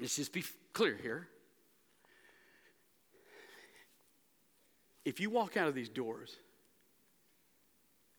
let's 0.00 0.16
just 0.16 0.32
be 0.32 0.44
clear 0.72 0.98
here. 1.00 1.28
If 5.10 5.18
you 5.18 5.28
walk 5.28 5.56
out 5.56 5.66
of 5.66 5.74
these 5.74 5.88
doors 5.88 6.36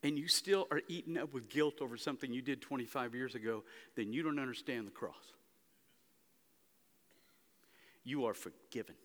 and 0.03 0.19
you 0.19 0.27
still 0.27 0.67
are 0.71 0.81
eaten 0.89 1.17
up 1.17 1.33
with 1.33 1.47
guilt 1.47 1.75
over 1.79 1.95
something 1.95 2.33
you 2.33 2.41
did 2.41 2.61
25 2.61 3.15
years 3.15 3.33
ago, 3.33 3.63
then 3.95 4.11
you 4.11 4.23
don't 4.23 4.39
understand 4.39 4.87
the 4.87 4.91
cross. 4.91 5.31
You 8.03 8.25
are 8.25 8.33
forgiven, 8.33 8.95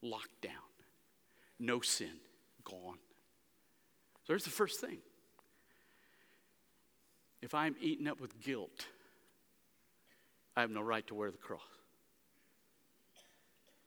locked 0.00 0.40
down, 0.40 0.54
no 1.58 1.82
sin, 1.82 2.16
gone. 2.64 2.96
So 4.22 4.28
there's 4.28 4.44
the 4.44 4.48
first 4.48 4.80
thing. 4.80 5.00
If 7.42 7.54
I'm 7.54 7.76
eaten 7.78 8.08
up 8.08 8.22
with 8.22 8.40
guilt, 8.40 8.86
I 10.56 10.62
have 10.62 10.70
no 10.70 10.80
right 10.80 11.06
to 11.08 11.14
wear 11.14 11.30
the 11.30 11.36
cross. 11.36 11.60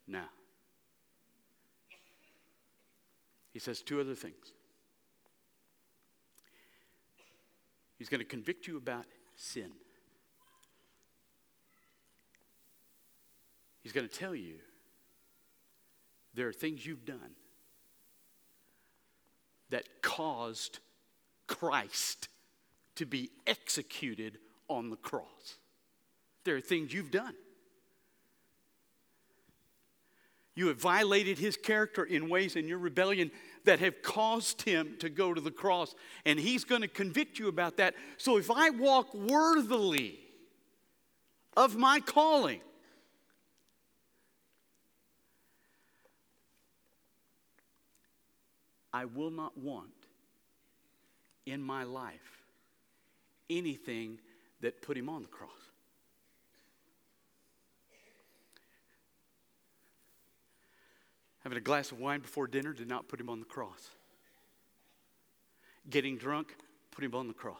Now, 0.07 0.29
he 3.53 3.59
says 3.59 3.81
two 3.81 4.01
other 4.01 4.15
things. 4.15 4.53
He's 7.97 8.09
going 8.09 8.19
to 8.19 8.25
convict 8.25 8.67
you 8.67 8.75
about 8.75 9.05
sin. 9.35 9.71
He's 13.81 13.91
going 13.91 14.07
to 14.07 14.13
tell 14.13 14.33
you 14.33 14.55
there 16.33 16.47
are 16.47 16.53
things 16.53 16.85
you've 16.85 17.05
done 17.05 17.35
that 19.69 20.01
caused 20.01 20.79
Christ 21.47 22.29
to 22.95 23.05
be 23.05 23.29
executed 23.45 24.39
on 24.67 24.89
the 24.89 24.95
cross. 24.95 25.57
There 26.43 26.55
are 26.55 26.61
things 26.61 26.93
you've 26.93 27.11
done. 27.11 27.35
You 30.55 30.67
have 30.67 30.77
violated 30.79 31.39
his 31.39 31.57
character 31.57 32.03
in 32.03 32.29
ways 32.29 32.55
in 32.55 32.67
your 32.67 32.77
rebellion 32.77 33.31
that 33.65 33.79
have 33.79 34.01
caused 34.03 34.61
him 34.61 34.95
to 34.99 35.09
go 35.09 35.33
to 35.33 35.41
the 35.41 35.51
cross. 35.51 35.95
And 36.25 36.39
he's 36.39 36.63
going 36.63 36.81
to 36.81 36.87
convict 36.87 37.39
you 37.39 37.47
about 37.47 37.77
that. 37.77 37.95
So 38.17 38.37
if 38.37 38.51
I 38.51 38.69
walk 38.69 39.13
worthily 39.15 40.19
of 41.57 41.75
my 41.75 41.99
calling, 41.99 42.61
I 48.93 49.05
will 49.05 49.31
not 49.31 49.57
want 49.57 49.89
in 51.47 51.63
my 51.63 51.83
life 51.83 52.43
anything 53.49 54.19
that 54.61 54.83
put 54.83 54.95
him 54.95 55.09
on 55.09 55.23
the 55.23 55.27
cross. 55.27 55.49
Having 61.43 61.57
a 61.57 61.61
glass 61.61 61.91
of 61.91 61.99
wine 61.99 62.21
before 62.21 62.47
dinner 62.47 62.73
did 62.73 62.87
not 62.87 63.07
put 63.07 63.19
him 63.19 63.29
on 63.29 63.39
the 63.39 63.45
cross. 63.45 63.89
Getting 65.89 66.17
drunk 66.17 66.55
put 66.91 67.03
him 67.03 67.13
on 67.13 67.27
the 67.27 67.33
cross. 67.33 67.57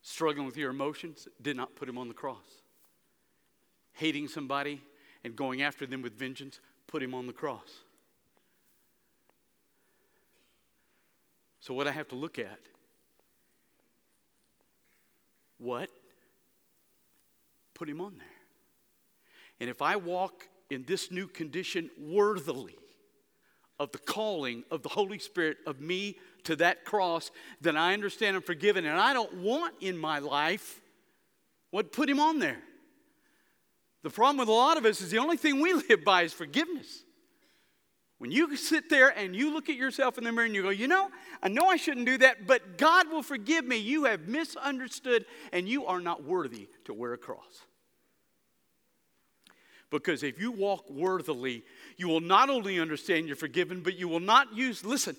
Struggling 0.00 0.46
with 0.46 0.56
your 0.56 0.70
emotions 0.70 1.28
did 1.40 1.56
not 1.56 1.76
put 1.76 1.88
him 1.88 1.98
on 1.98 2.08
the 2.08 2.14
cross. 2.14 2.62
Hating 3.92 4.28
somebody 4.28 4.80
and 5.22 5.36
going 5.36 5.60
after 5.62 5.86
them 5.86 6.02
with 6.02 6.18
vengeance 6.18 6.60
put 6.86 7.02
him 7.02 7.14
on 7.14 7.26
the 7.26 7.32
cross. 7.32 7.84
So, 11.60 11.74
what 11.74 11.86
I 11.86 11.92
have 11.92 12.08
to 12.08 12.16
look 12.16 12.38
at 12.38 12.58
what 15.58 15.90
put 17.74 17.88
him 17.88 18.00
on 18.00 18.14
there? 18.18 18.26
And 19.60 19.70
if 19.70 19.80
I 19.80 19.94
walk 19.94 20.48
in 20.72 20.84
this 20.84 21.10
new 21.10 21.26
condition 21.26 21.90
worthily 21.98 22.76
of 23.78 23.92
the 23.92 23.98
calling 23.98 24.64
of 24.70 24.82
the 24.82 24.88
Holy 24.88 25.18
Spirit 25.18 25.58
of 25.66 25.80
me 25.80 26.16
to 26.44 26.56
that 26.56 26.84
cross, 26.84 27.30
then 27.60 27.76
I 27.76 27.94
understand 27.94 28.36
I'm 28.36 28.42
forgiven. 28.42 28.84
And 28.86 28.98
I 28.98 29.12
don't 29.12 29.34
want 29.38 29.74
in 29.80 29.98
my 29.98 30.18
life 30.18 30.80
what 31.70 31.92
put 31.92 32.08
him 32.08 32.20
on 32.20 32.38
there. 32.38 32.60
The 34.02 34.10
problem 34.10 34.38
with 34.38 34.48
a 34.48 34.52
lot 34.52 34.76
of 34.76 34.84
us 34.84 35.00
is 35.00 35.10
the 35.10 35.18
only 35.18 35.36
thing 35.36 35.60
we 35.60 35.72
live 35.88 36.04
by 36.04 36.22
is 36.22 36.32
forgiveness. 36.32 37.04
When 38.18 38.30
you 38.30 38.56
sit 38.56 38.88
there 38.88 39.08
and 39.08 39.34
you 39.34 39.52
look 39.52 39.68
at 39.68 39.74
yourself 39.74 40.16
in 40.16 40.22
the 40.22 40.30
mirror 40.30 40.46
and 40.46 40.54
you 40.54 40.62
go, 40.62 40.70
you 40.70 40.86
know, 40.86 41.10
I 41.42 41.48
know 41.48 41.66
I 41.66 41.76
shouldn't 41.76 42.06
do 42.06 42.18
that, 42.18 42.46
but 42.46 42.78
God 42.78 43.10
will 43.10 43.22
forgive 43.22 43.64
me. 43.64 43.78
You 43.78 44.04
have 44.04 44.28
misunderstood 44.28 45.24
and 45.52 45.68
you 45.68 45.86
are 45.86 46.00
not 46.00 46.22
worthy 46.22 46.68
to 46.84 46.94
wear 46.94 47.14
a 47.14 47.18
cross. 47.18 47.62
Because 49.92 50.22
if 50.22 50.40
you 50.40 50.50
walk 50.50 50.88
worthily, 50.90 51.62
you 51.98 52.08
will 52.08 52.22
not 52.22 52.48
only 52.48 52.80
understand 52.80 53.26
you're 53.26 53.36
forgiven, 53.36 53.82
but 53.82 53.94
you 53.94 54.08
will 54.08 54.20
not 54.20 54.56
use, 54.56 54.84
listen, 54.84 55.14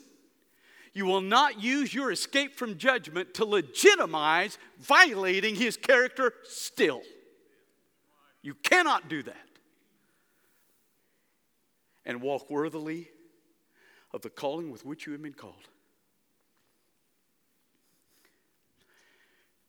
you 0.94 1.06
will 1.06 1.22
not 1.22 1.62
use 1.62 1.94
your 1.94 2.12
escape 2.12 2.56
from 2.56 2.80
judgment 2.80 3.36
to 3.36 3.46
legitimize 3.46 4.58
violating 4.80 5.56
his 5.56 5.78
character 5.78 6.34
still. 6.44 7.04
You 8.42 8.56
cannot 8.56 9.10
do 9.10 9.22
that 9.24 9.48
and 12.04 12.20
walk 12.20 12.50
worthily 12.50 13.10
of 14.12 14.24
the 14.24 14.30
calling 14.32 14.72
with 14.72 14.84
which 14.84 15.06
you 15.06 15.14
have 15.14 15.22
been 15.22 15.34
called. 15.34 15.54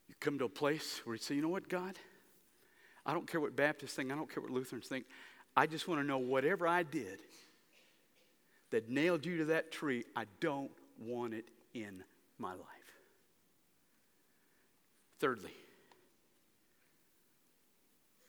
You 0.09 0.15
come 0.19 0.39
to 0.39 0.47
a 0.47 0.49
place 0.49 1.03
where 1.05 1.15
you 1.15 1.23
say, 1.23 1.35
you 1.35 1.43
know 1.43 1.49
what, 1.49 1.69
God? 1.69 1.99
I 3.07 3.13
don't 3.13 3.27
care 3.27 3.41
what 3.41 3.55
Baptists 3.55 3.95
think, 3.95 4.11
I 4.11 4.15
don't 4.15 4.33
care 4.33 4.43
what 4.43 4.51
Lutherans 4.51 4.87
think. 4.87 5.05
I 5.57 5.67
just 5.67 5.87
want 5.87 6.01
to 6.01 6.07
know 6.07 6.19
whatever 6.19 6.67
I 6.67 6.83
did 6.83 7.21
that 8.71 8.89
nailed 8.89 9.25
you 9.25 9.39
to 9.39 9.45
that 9.47 9.71
tree, 9.71 10.05
I 10.17 10.25
don't 10.41 10.71
want 10.99 11.35
it 11.35 11.45
in 11.75 12.03
my 12.39 12.53
life. 12.53 12.61
Thirdly, 15.21 15.55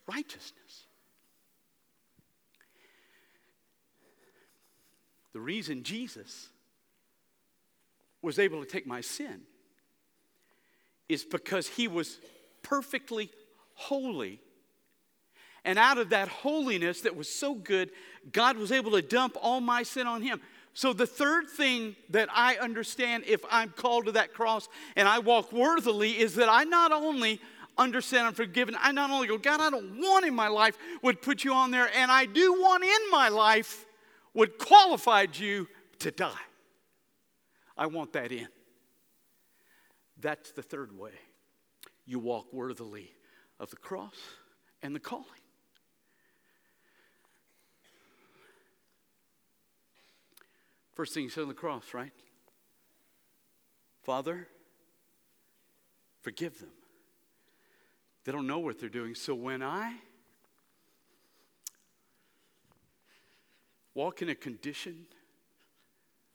righteousness. 0.07 0.85
The 5.33 5.41
reason 5.41 5.83
Jesus 5.83 6.47
was 8.21 8.39
able 8.39 8.63
to 8.63 8.69
take 8.69 8.87
my 8.87 9.01
sin 9.01 9.41
is 11.09 11.25
because 11.25 11.67
he 11.67 11.87
was 11.87 12.19
perfectly 12.63 13.29
holy. 13.73 14.39
And 15.65 15.77
out 15.77 15.97
of 15.97 16.09
that 16.09 16.29
holiness 16.29 17.01
that 17.01 17.15
was 17.15 17.27
so 17.27 17.55
good, 17.55 17.89
God 18.31 18.57
was 18.57 18.71
able 18.71 18.91
to 18.91 19.01
dump 19.01 19.35
all 19.41 19.59
my 19.59 19.83
sin 19.83 20.07
on 20.07 20.21
him. 20.21 20.39
So, 20.73 20.93
the 20.93 21.07
third 21.07 21.49
thing 21.49 21.95
that 22.09 22.29
I 22.31 22.57
understand 22.57 23.23
if 23.25 23.41
I'm 23.49 23.69
called 23.69 24.05
to 24.05 24.11
that 24.13 24.33
cross 24.33 24.67
and 24.95 25.07
I 25.07 25.19
walk 25.19 25.51
worthily 25.51 26.19
is 26.19 26.35
that 26.35 26.49
I 26.49 26.65
not 26.65 26.91
only 26.91 27.39
understand 27.77 28.27
I'm 28.27 28.33
forgiven, 28.33 28.75
I 28.79 28.91
not 28.91 29.09
only 29.09 29.27
go, 29.27 29.37
God, 29.37 29.59
I 29.59 29.69
don't 29.69 29.99
want 29.99 30.25
in 30.25 30.35
my 30.35 30.49
life 30.49 30.77
would 31.01 31.21
put 31.21 31.43
you 31.43 31.53
on 31.53 31.71
there, 31.71 31.89
and 31.95 32.11
I 32.11 32.25
do 32.25 32.53
want 32.53 32.83
in 32.83 33.11
my 33.11 33.29
life 33.29 33.85
would 34.33 34.57
qualified 34.57 35.37
you 35.37 35.67
to 35.99 36.11
die. 36.11 36.33
I 37.77 37.87
want 37.87 38.13
that 38.13 38.31
in. 38.31 38.47
That's 40.19 40.51
the 40.51 40.61
third 40.61 40.97
way 40.97 41.11
you 42.05 42.19
walk 42.19 42.53
worthily 42.53 43.11
of 43.59 43.69
the 43.69 43.77
cross 43.77 44.15
and 44.81 44.93
the 44.93 44.99
calling. 44.99 45.25
First 50.95 51.13
thing 51.13 51.23
he 51.23 51.29
said 51.29 51.41
on 51.41 51.49
the 51.49 51.53
cross, 51.53 51.93
right? 51.93 52.13
Father, 54.03 54.47
forgive 56.21 56.57
them. 56.59 56.69
They 58.23 58.31
don't 58.31 58.47
know 58.47 58.59
what 58.59 58.79
they're 58.79 58.87
doing. 58.87 59.13
So 59.13 59.35
when 59.35 59.61
I 59.61 59.95
walk 63.93 64.21
in 64.21 64.29
a 64.29 64.35
condition 64.35 65.05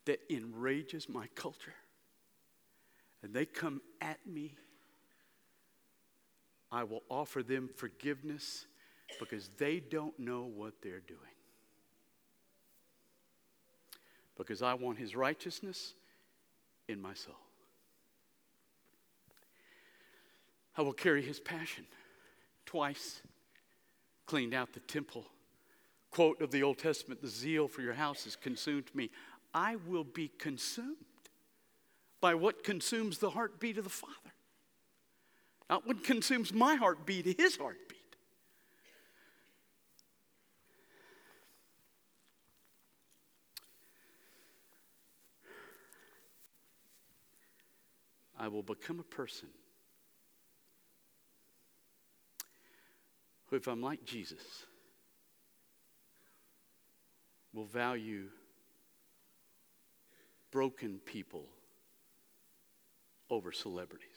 that 0.04 0.20
enrages 0.28 1.08
my 1.08 1.26
culture, 1.34 1.74
and 3.22 3.32
they 3.32 3.46
come 3.46 3.80
at 4.00 4.18
me, 4.26 4.54
I 6.70 6.84
will 6.84 7.02
offer 7.08 7.42
them 7.42 7.70
forgiveness 7.76 8.66
because 9.18 9.48
they 9.56 9.80
don't 9.80 10.18
know 10.18 10.44
what 10.44 10.74
they're 10.82 11.00
doing 11.00 11.39
because 14.44 14.62
I 14.62 14.74
want 14.74 14.98
his 14.98 15.14
righteousness 15.14 15.94
in 16.88 17.00
my 17.00 17.14
soul. 17.14 17.34
I 20.76 20.82
will 20.82 20.92
carry 20.92 21.22
his 21.22 21.38
passion. 21.38 21.84
Twice 22.64 23.20
cleaned 24.26 24.54
out 24.54 24.72
the 24.72 24.80
temple. 24.80 25.26
Quote 26.10 26.40
of 26.40 26.50
the 26.50 26.62
Old 26.62 26.78
Testament 26.78 27.20
The 27.20 27.28
zeal 27.28 27.68
for 27.68 27.82
your 27.82 27.94
house 27.94 28.24
has 28.24 28.34
consumed 28.34 28.86
me. 28.94 29.10
I 29.52 29.76
will 29.86 30.04
be 30.04 30.30
consumed 30.38 30.96
by 32.20 32.34
what 32.34 32.64
consumes 32.64 33.18
the 33.18 33.30
heartbeat 33.30 33.76
of 33.76 33.84
the 33.84 33.90
Father, 33.90 34.14
not 35.68 35.86
what 35.86 36.04
consumes 36.04 36.52
my 36.52 36.76
heartbeat, 36.76 37.38
his 37.38 37.56
heartbeat. 37.56 37.89
I 48.40 48.48
will 48.48 48.62
become 48.62 48.98
a 48.98 49.04
person 49.04 49.48
who, 53.46 53.56
if 53.56 53.68
I'm 53.68 53.82
like 53.82 54.02
Jesus, 54.02 54.64
will 57.52 57.66
value 57.66 58.28
broken 60.50 61.00
people 61.04 61.44
over 63.28 63.52
celebrities. 63.52 64.08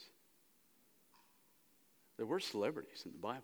There 2.15 2.25
were 2.25 2.39
celebrities 2.39 3.01
in 3.05 3.11
the 3.11 3.17
Bible 3.17 3.41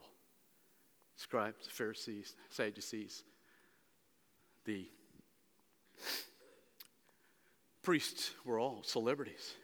scribes, 1.17 1.67
Pharisees, 1.67 2.37
Sadducees, 2.49 3.25
the 4.63 4.87
priests 7.83 8.31
were 8.45 8.57
all 8.57 8.81
celebrities 8.83 9.55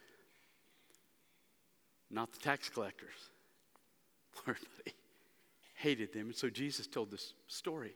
not 2.09 2.31
the 2.31 2.39
tax 2.39 2.69
collectors. 2.69 3.29
Everybody 4.41 4.93
hated 5.75 6.13
them. 6.13 6.27
And 6.27 6.35
so 6.35 6.49
Jesus 6.49 6.87
told 6.87 7.11
this 7.11 7.33
story. 7.47 7.95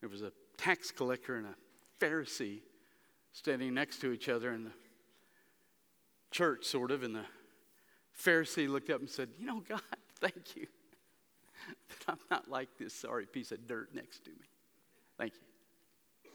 There 0.00 0.08
was 0.08 0.22
a 0.22 0.32
tax 0.56 0.90
collector 0.90 1.36
and 1.36 1.46
a 1.46 2.04
Pharisee 2.04 2.60
standing 3.32 3.74
next 3.74 4.00
to 4.00 4.12
each 4.12 4.28
other 4.28 4.52
in 4.52 4.64
the 4.64 4.72
church, 6.30 6.64
sort 6.64 6.90
of, 6.90 7.02
and 7.02 7.14
the 7.14 7.24
Pharisee 8.20 8.68
looked 8.68 8.90
up 8.90 9.00
and 9.00 9.08
said, 9.08 9.28
You 9.38 9.46
know, 9.46 9.62
God, 9.66 9.80
thank 10.20 10.56
you 10.56 10.66
that 11.88 12.04
I'm 12.08 12.18
not 12.30 12.50
like 12.50 12.68
this 12.78 12.94
sorry 12.94 13.26
piece 13.26 13.52
of 13.52 13.66
dirt 13.66 13.94
next 13.94 14.24
to 14.24 14.30
me. 14.30 14.46
Thank 15.18 15.34
you. 15.34 16.30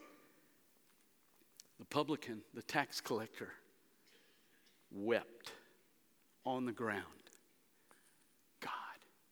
The 1.80 1.86
publican, 1.86 2.42
the 2.54 2.62
tax 2.62 3.02
collector, 3.02 3.50
wept 4.92 5.52
on 6.46 6.66
the 6.66 6.72
ground 6.72 7.06
God, 8.60 8.72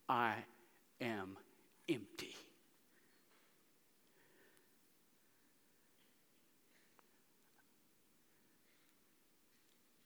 I 0.10 0.36
am 1.02 1.38
empty. 1.90 2.36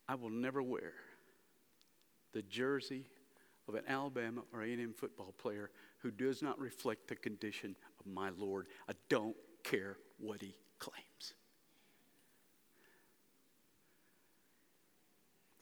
I 0.08 0.16
will 0.16 0.30
never 0.30 0.62
wear 0.62 0.92
the 2.34 2.42
jersey 2.42 3.06
of 3.68 3.76
an 3.76 3.84
Alabama 3.88 4.42
or 4.54 4.62
A&M 4.62 4.94
football 4.94 5.34
player 5.38 5.70
who 6.00 6.12
does 6.12 6.42
not 6.42 6.60
reflect 6.60 7.08
the 7.08 7.16
condition 7.16 7.76
of 8.00 8.06
my 8.06 8.30
Lord. 8.38 8.68
I 8.90 8.94
don't 9.08 9.36
care 9.64 9.98
what 10.18 10.42
he 10.42 10.56
claims. 10.80 11.34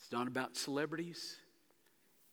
It's 0.10 0.14
not 0.16 0.28
about 0.28 0.58
celebrities, 0.58 1.36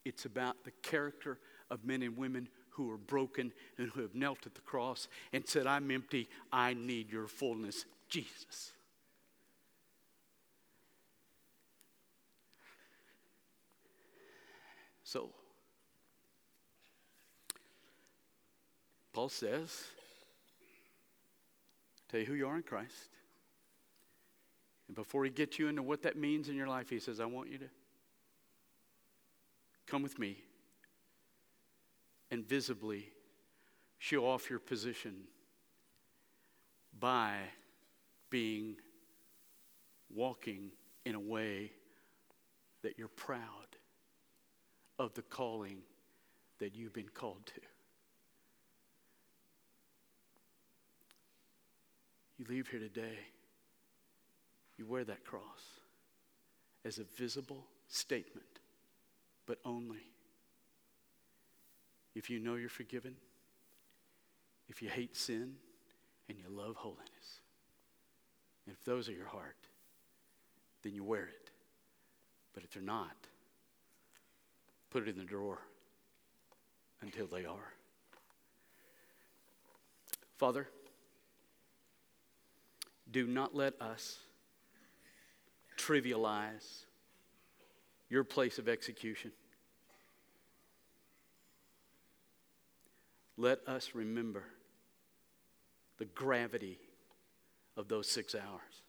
it's 0.07 0.25
about 0.25 0.65
the 0.65 0.71
character 0.83 1.39
of 1.71 1.85
men 1.85 2.03
and 2.03 2.17
women 2.17 2.49
who 2.71 2.91
are 2.91 2.97
broken 2.97 3.53
and 3.77 3.91
who 3.91 4.01
have 4.01 4.15
knelt 4.15 4.47
at 4.47 4.55
the 4.55 4.63
cross 4.63 5.09
and 5.35 5.47
said, 5.47 5.67
I'm 5.67 5.91
empty, 5.91 6.27
I 6.51 6.73
need 6.73 7.13
your 7.13 7.29
fullness, 7.29 7.85
Jesus. 8.09 8.73
So, 15.05 15.29
Paul 19.13 19.29
says, 19.29 19.85
tell 22.11 22.21
you 22.21 22.27
who 22.27 22.33
you 22.33 22.49
are 22.49 22.57
in 22.57 22.63
Christ. 22.63 23.11
And 24.89 24.95
before 24.95 25.25
he 25.25 25.31
gets 25.31 25.59
you 25.59 25.69
into 25.69 25.83
what 25.83 26.03
that 26.03 26.17
means 26.17 26.49
in 26.49 26.57
your 26.57 26.69
life, 26.69 26.89
he 26.91 26.99
says, 26.99 27.21
I 27.21 27.27
want 27.27 27.51
you 27.51 27.59
to 27.59 27.69
come 29.87 30.03
with 30.03 30.19
me 30.19 30.37
and 32.31 32.47
visibly 32.47 33.09
show 33.99 34.27
off 34.27 34.51
your 34.51 34.59
position 34.59 35.15
by 36.99 37.37
being 38.31 38.77
walking 40.15 40.71
in 41.05 41.15
a 41.15 41.21
way 41.21 41.73
that 42.83 42.99
you're 42.99 43.09
proud 43.09 43.41
of 44.99 45.13
the 45.15 45.23
calling 45.23 45.79
that 46.59 46.75
you've 46.75 46.93
been 46.93 47.09
called 47.09 47.45
to. 47.47 47.61
You 52.39 52.47
leave 52.49 52.69
here 52.69 52.81
today 52.81 53.19
you 54.79 54.87
wear 54.87 55.05
that 55.05 55.25
cross 55.25 55.81
as 56.85 56.99
a 56.99 57.05
visible 57.17 57.65
statement, 57.89 58.61
but 59.47 59.59
only 59.65 60.13
if 62.15 62.31
you 62.31 62.39
know 62.39 62.55
you're 62.55 62.69
forgiven, 62.69 63.15
if 64.69 64.83
you 64.83 64.89
hate 64.89 65.17
sin, 65.17 65.55
and 66.29 66.39
you 66.39 66.45
love 66.49 66.77
holiness. 66.77 67.41
If 68.67 68.83
those 68.85 69.09
are 69.09 69.13
your 69.13 69.27
heart, 69.27 69.57
then 70.83 70.95
you 70.95 71.05
wear 71.05 71.27
it. 71.27 71.51
But 72.53 72.65
if 72.65 72.73
they're 72.73 72.83
not, 72.83 73.15
put 74.91 75.03
it 75.03 75.09
in 75.09 75.19
the 75.19 75.25
drawer 75.25 75.59
until 77.03 77.27
they 77.27 77.45
are. 77.45 77.73
Father, 80.37 80.69
do 83.11 83.27
not 83.27 83.55
let 83.55 83.81
us 83.81 84.19
trivialize 85.87 86.85
your 88.09 88.25
place 88.25 88.59
of 88.59 88.69
execution. 88.69 89.33
Let 93.37 93.61
us 93.67 93.91
remember 93.95 94.45
the 95.99 96.07
gravity 96.07 96.79
of 97.77 97.89
those 97.89 98.09
six 98.09 98.35
hours. 98.35 98.83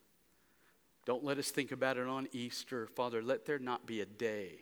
Don't 1.06 1.24
let 1.24 1.38
us 1.38 1.52
think 1.52 1.72
about 1.72 1.98
it 1.98 2.08
on 2.08 2.28
Easter. 2.32 2.88
Father, 2.88 3.22
let 3.22 3.46
there 3.46 3.60
not 3.60 3.86
be 3.86 4.02
a 4.02 4.06
day 4.06 4.60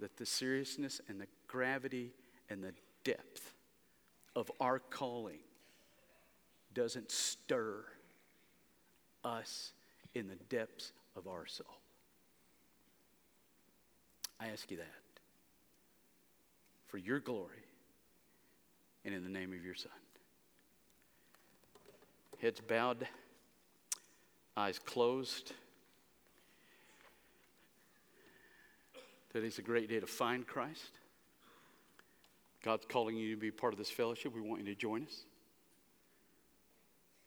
that 0.00 0.16
the 0.16 0.26
seriousness 0.26 1.00
and 1.08 1.20
the 1.20 1.26
gravity 1.46 2.12
and 2.50 2.62
the 2.62 2.72
depth 3.04 3.54
of 4.34 4.50
our 4.60 4.78
calling 4.78 5.40
doesn't 6.74 7.10
stir 7.10 7.84
us 9.24 9.72
in 10.16 10.28
the 10.28 10.36
depths 10.48 10.92
of 11.14 11.28
our 11.28 11.46
soul. 11.46 11.66
I 14.40 14.48
ask 14.48 14.70
you 14.70 14.78
that 14.78 14.86
for 16.86 16.96
your 16.96 17.20
glory 17.20 17.64
and 19.04 19.14
in 19.14 19.22
the 19.22 19.28
name 19.28 19.52
of 19.52 19.62
your 19.62 19.74
Son. 19.74 19.92
Heads 22.40 22.60
bowed, 22.60 23.06
eyes 24.56 24.78
closed. 24.78 25.52
Today's 29.32 29.58
a 29.58 29.62
great 29.62 29.90
day 29.90 30.00
to 30.00 30.06
find 30.06 30.46
Christ. 30.46 30.92
God's 32.62 32.86
calling 32.88 33.16
you 33.16 33.34
to 33.34 33.40
be 33.40 33.50
part 33.50 33.74
of 33.74 33.78
this 33.78 33.90
fellowship. 33.90 34.34
We 34.34 34.40
want 34.40 34.62
you 34.62 34.66
to 34.66 34.74
join 34.74 35.02
us. 35.02 35.25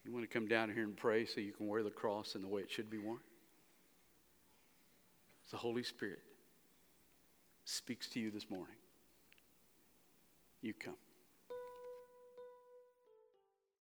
You 0.09 0.15
want 0.15 0.27
to 0.27 0.33
come 0.33 0.47
down 0.47 0.73
here 0.73 0.85
and 0.85 0.97
pray 0.97 1.23
so 1.27 1.39
you 1.39 1.51
can 1.51 1.67
wear 1.67 1.83
the 1.83 1.91
cross 1.91 2.33
in 2.33 2.41
the 2.41 2.47
way 2.47 2.61
it 2.61 2.71
should 2.71 2.89
be 2.89 2.97
worn? 2.97 3.19
The 5.51 5.57
Holy 5.57 5.83
Spirit 5.83 6.23
speaks 7.63 8.07
to 8.09 8.19
you 8.19 8.31
this 8.31 8.49
morning. 8.49 8.73
You 10.63 10.73
come. 10.73 10.95